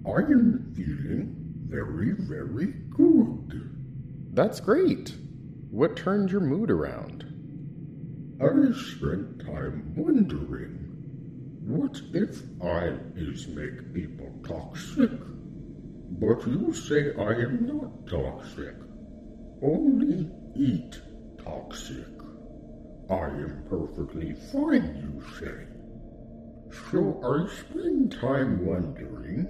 I 0.05 0.19
am 0.31 0.71
feeling 0.75 1.35
very, 1.67 2.11
very 2.11 2.67
good. 2.91 3.71
That's 4.33 4.59
great. 4.59 5.15
What 5.71 5.95
turned 5.95 6.29
your 6.31 6.41
mood 6.41 6.69
around? 6.69 7.23
I 8.39 8.71
spent 8.71 9.39
time 9.47 9.95
wondering 9.97 10.77
what 11.65 11.99
if 12.13 12.43
I 12.63 12.97
is 13.15 13.47
make 13.47 13.95
people 13.95 14.31
toxic? 14.47 15.09
But 16.19 16.45
you 16.45 16.71
say 16.71 17.15
I 17.15 17.31
am 17.31 17.65
not 17.65 18.05
toxic. 18.07 18.75
Only 19.63 20.29
eat 20.55 21.01
toxic. 21.43 22.20
I 23.11 23.25
am 23.25 23.65
perfectly 23.69 24.33
fine, 24.53 24.95
you 25.03 25.21
say. 25.37 25.67
So 26.89 27.19
I 27.21 27.53
spend 27.53 28.13
time 28.13 28.65
wondering, 28.65 29.49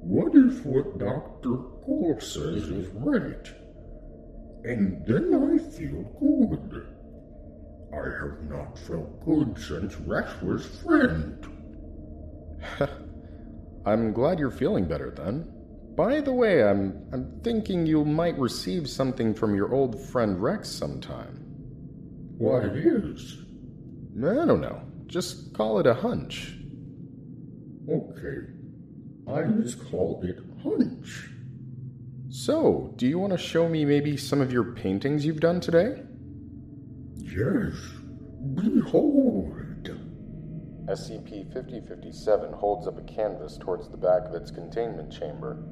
what 0.00 0.34
if 0.34 0.64
what 0.64 0.98
Dr. 0.98 1.58
Cole 1.84 2.16
says 2.18 2.70
is 2.70 2.88
right? 2.94 3.46
And 4.64 5.04
then 5.06 5.34
I 5.34 5.58
feel 5.70 6.02
good. 6.18 6.86
I 7.92 8.04
have 8.22 8.48
not 8.48 8.78
felt 8.78 9.22
good 9.22 9.58
since 9.58 9.94
Rex 9.96 10.40
was 10.40 10.66
friend. 10.82 11.46
I'm 13.84 14.14
glad 14.14 14.38
you're 14.38 14.50
feeling 14.50 14.86
better 14.86 15.10
then. 15.10 15.52
By 15.94 16.22
the 16.22 16.32
way, 16.32 16.64
I'm 16.64 17.06
I'm 17.12 17.40
thinking 17.42 17.84
you 17.84 18.02
might 18.06 18.38
receive 18.38 18.88
something 18.88 19.34
from 19.34 19.54
your 19.54 19.74
old 19.74 20.00
friend 20.00 20.42
Rex 20.42 20.70
sometime. 20.70 21.47
What 22.38 22.64
is? 22.64 23.38
I 24.18 24.46
don't 24.46 24.60
know. 24.60 24.80
Just 25.06 25.52
call 25.54 25.80
it 25.80 25.86
a 25.86 25.94
hunch. 25.94 26.54
Okay. 27.90 28.46
I 29.28 29.42
just 29.62 29.84
call 29.90 30.20
it 30.22 30.38
hunch. 30.62 31.30
So, 32.30 32.92
do 32.96 33.06
you 33.06 33.18
want 33.18 33.32
to 33.32 33.38
show 33.38 33.68
me 33.68 33.84
maybe 33.84 34.16
some 34.16 34.40
of 34.40 34.52
your 34.52 34.72
paintings 34.72 35.26
you've 35.26 35.40
done 35.40 35.60
today? 35.60 36.02
Yes. 37.16 37.74
Behold. 38.54 39.54
SCP 40.88 41.52
5057 41.52 42.52
holds 42.54 42.86
up 42.86 42.98
a 42.98 43.02
canvas 43.02 43.58
towards 43.58 43.90
the 43.90 43.96
back 43.98 44.22
of 44.24 44.34
its 44.34 44.50
containment 44.50 45.12
chamber 45.12 45.62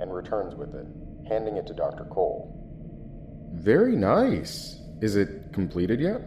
and 0.00 0.14
returns 0.14 0.54
with 0.54 0.74
it, 0.74 0.86
handing 1.28 1.58
it 1.58 1.66
to 1.66 1.74
Dr. 1.74 2.04
Cole. 2.04 2.58
Very 3.52 3.96
nice. 3.96 4.81
Is 5.02 5.16
it 5.16 5.52
completed 5.52 6.00
yet? 6.00 6.22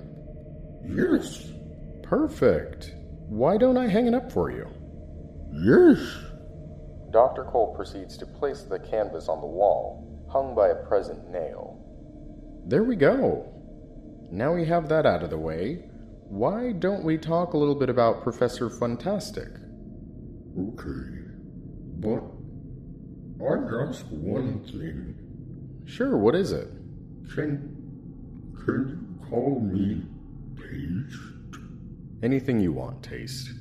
Yes. 0.85 1.47
Perfect. 2.03 2.93
Why 3.29 3.57
don't 3.57 3.77
I 3.77 3.88
hang 3.88 4.05
it 4.05 4.13
up 4.13 4.29
for 4.29 4.51
you? 4.51 4.67
Yes. 5.53 5.97
Dr. 7.11 7.45
Cole 7.45 7.73
proceeds 7.73 8.17
to 8.17 8.25
place 8.25 8.63
the 8.63 8.79
canvas 8.79 9.29
on 9.29 9.39
the 9.39 9.47
wall, 9.47 10.27
hung 10.29 10.53
by 10.53 10.67
a 10.67 10.75
present 10.75 11.31
nail. 11.31 11.81
There 12.67 12.83
we 12.83 12.97
go. 12.97 13.49
Now 14.29 14.53
we 14.53 14.65
have 14.65 14.89
that 14.89 15.05
out 15.05 15.23
of 15.23 15.29
the 15.29 15.38
way, 15.38 15.85
why 16.27 16.73
don't 16.73 17.05
we 17.05 17.17
talk 17.17 17.53
a 17.53 17.57
little 17.57 17.75
bit 17.75 17.89
about 17.89 18.23
Professor 18.23 18.69
Fantastic? 18.69 19.47
Okay. 20.59 21.21
But 21.99 22.23
I 23.41 23.88
ask 23.88 24.05
one 24.09 24.65
thing. 24.65 25.15
Sure, 25.85 26.17
what 26.17 26.35
is 26.35 26.51
it? 26.51 26.67
Can 27.33 27.74
can 28.65 28.88
you 28.89 29.30
call 29.30 29.60
me 29.60 30.01
Taste? 30.58 31.19
Anything 32.23 32.60
you 32.60 32.71
want, 32.73 33.04
Taste. 33.04 33.51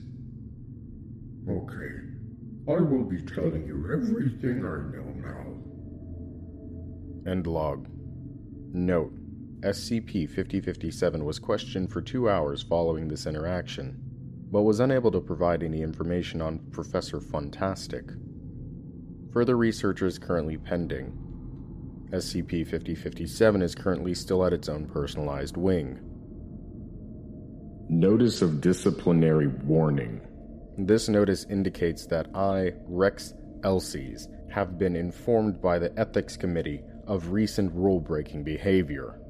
Okay. 1.49 2.05
I 2.67 2.81
will 2.81 3.05
be 3.05 3.21
telling 3.21 3.67
you 3.67 3.87
everything 3.93 4.64
I 4.64 4.79
know 4.97 5.12
now. 5.21 5.47
End 7.31 7.47
log. 7.47 7.87
Note 8.73 9.12
SCP 9.61 10.29
5057 10.29 11.25
was 11.25 11.38
questioned 11.38 11.90
for 11.93 12.01
two 12.01 12.29
hours 12.29 12.62
following 12.62 13.09
this 13.09 13.27
interaction, 13.27 13.99
but 14.51 14.62
was 14.62 14.81
unable 14.81 15.11
to 15.11 15.21
provide 15.21 15.62
any 15.62 15.83
information 15.83 16.40
on 16.40 16.59
Professor 16.71 17.21
Fantastic. 17.21 18.11
Further 19.33 19.57
research 19.57 20.01
is 20.03 20.19
currently 20.19 20.57
pending. 20.57 21.34
SCP 22.14 22.64
5057 22.64 23.61
is 23.61 23.74
currently 23.74 24.14
still 24.14 24.46
at 24.46 24.53
its 24.53 24.68
own 24.68 24.87
personalized 24.87 25.57
wing. 25.57 25.98
Notice 27.88 28.40
of 28.40 28.61
Disciplinary 28.61 29.48
Warning. 29.48 30.20
This 30.79 31.09
notice 31.09 31.44
indicates 31.50 32.07
that 32.07 32.29
I, 32.33 32.72
Rex 32.87 33.35
Elsies, 33.62 34.29
have 34.48 34.79
been 34.79 34.94
informed 34.94 35.61
by 35.61 35.81
the 35.81 35.92
Ethics 35.98 36.37
Committee 36.37 36.83
of 37.09 37.33
recent 37.33 37.72
rule 37.72 38.00
breaking 38.00 38.44
behavior. 38.44 39.20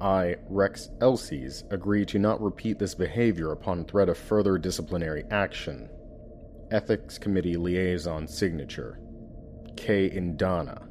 I, 0.00 0.36
Rex 0.48 0.88
Elsies, 1.00 1.70
agree 1.70 2.06
to 2.06 2.18
not 2.18 2.40
repeat 2.40 2.78
this 2.78 2.94
behavior 2.94 3.52
upon 3.52 3.84
threat 3.84 4.08
of 4.08 4.16
further 4.16 4.56
disciplinary 4.56 5.24
action. 5.30 5.90
Ethics 6.70 7.18
Committee 7.18 7.56
Liaison 7.56 8.26
Signature 8.26 8.98
K. 9.76 10.10
Indana 10.10 10.89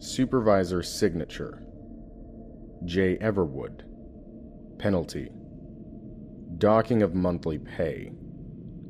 Supervisor 0.00 0.80
Signature 0.80 1.60
J. 2.84 3.16
Everwood 3.16 3.82
Penalty 4.78 5.28
Docking 6.56 7.02
of 7.02 7.16
monthly 7.16 7.58
pay 7.58 8.12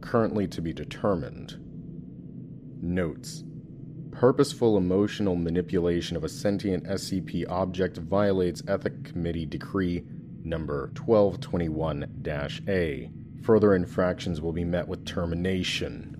Currently 0.02 0.48
to 0.48 0.60
be 0.60 0.74
determined 0.74 1.56
Notes 2.82 3.42
Purposeful 4.10 4.76
emotional 4.76 5.34
manipulation 5.34 6.14
of 6.14 6.24
a 6.24 6.28
sentient 6.28 6.84
SCP 6.84 7.48
object 7.48 7.96
violates 7.96 8.62
Ethic 8.68 9.04
Committee 9.04 9.46
Decree 9.46 10.04
number 10.44 10.92
1221 10.94 12.22
A. 12.68 13.10
Further 13.44 13.74
infractions 13.74 14.42
will 14.42 14.52
be 14.52 14.64
met 14.64 14.86
with 14.86 15.06
termination. 15.06 16.17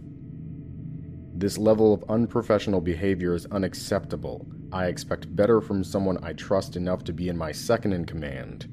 This 1.38 1.57
level 1.57 1.94
of 1.94 2.05
unprofessional 2.09 2.81
behavior 2.81 3.33
is 3.33 3.46
unacceptable. 3.46 4.44
I 4.72 4.87
expect 4.87 5.37
better 5.37 5.61
from 5.61 5.85
someone 5.85 6.18
I 6.20 6.33
trust 6.33 6.74
enough 6.74 7.05
to 7.05 7.12
be 7.12 7.29
in 7.29 7.38
my 7.38 7.53
second 7.53 7.92
in 7.92 8.07
command. 8.07 8.66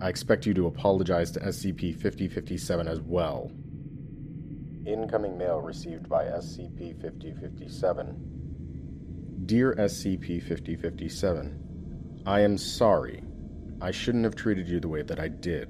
I 0.00 0.08
expect 0.08 0.46
you 0.46 0.54
to 0.54 0.68
apologize 0.68 1.32
to 1.32 1.40
SCP 1.40 1.96
5057 1.96 2.86
as 2.86 3.00
well. 3.00 3.50
Incoming 4.86 5.36
mail 5.36 5.60
received 5.60 6.08
by 6.08 6.26
SCP 6.26 7.02
5057. 7.02 9.42
Dear 9.46 9.74
SCP 9.74 10.40
5057, 10.40 12.22
I 12.24 12.38
am 12.38 12.56
sorry. 12.56 13.24
I 13.80 13.90
shouldn't 13.90 14.22
have 14.22 14.36
treated 14.36 14.68
you 14.68 14.78
the 14.78 14.86
way 14.86 15.02
that 15.02 15.18
I 15.18 15.26
did. 15.26 15.68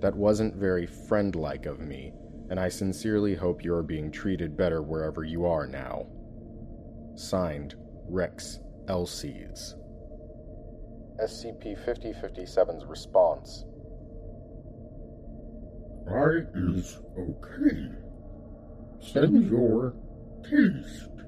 That 0.00 0.14
wasn't 0.14 0.54
very 0.54 0.86
friend 0.86 1.34
like 1.34 1.66
of 1.66 1.80
me, 1.80 2.12
and 2.50 2.60
I 2.60 2.68
sincerely 2.68 3.34
hope 3.34 3.64
you 3.64 3.72
are 3.74 3.82
being 3.82 4.10
treated 4.10 4.56
better 4.56 4.82
wherever 4.82 5.24
you 5.24 5.46
are 5.46 5.66
now. 5.66 6.06
Signed, 7.14 7.76
Rex 8.08 8.58
Elsies. 8.86 9.74
SCP 11.22 11.78
5057's 11.86 12.84
response 12.86 13.64
I 16.08 16.42
is 16.54 16.98
okay. 17.16 17.88
Send 19.00 19.48
your 19.48 19.94
taste. 20.42 21.19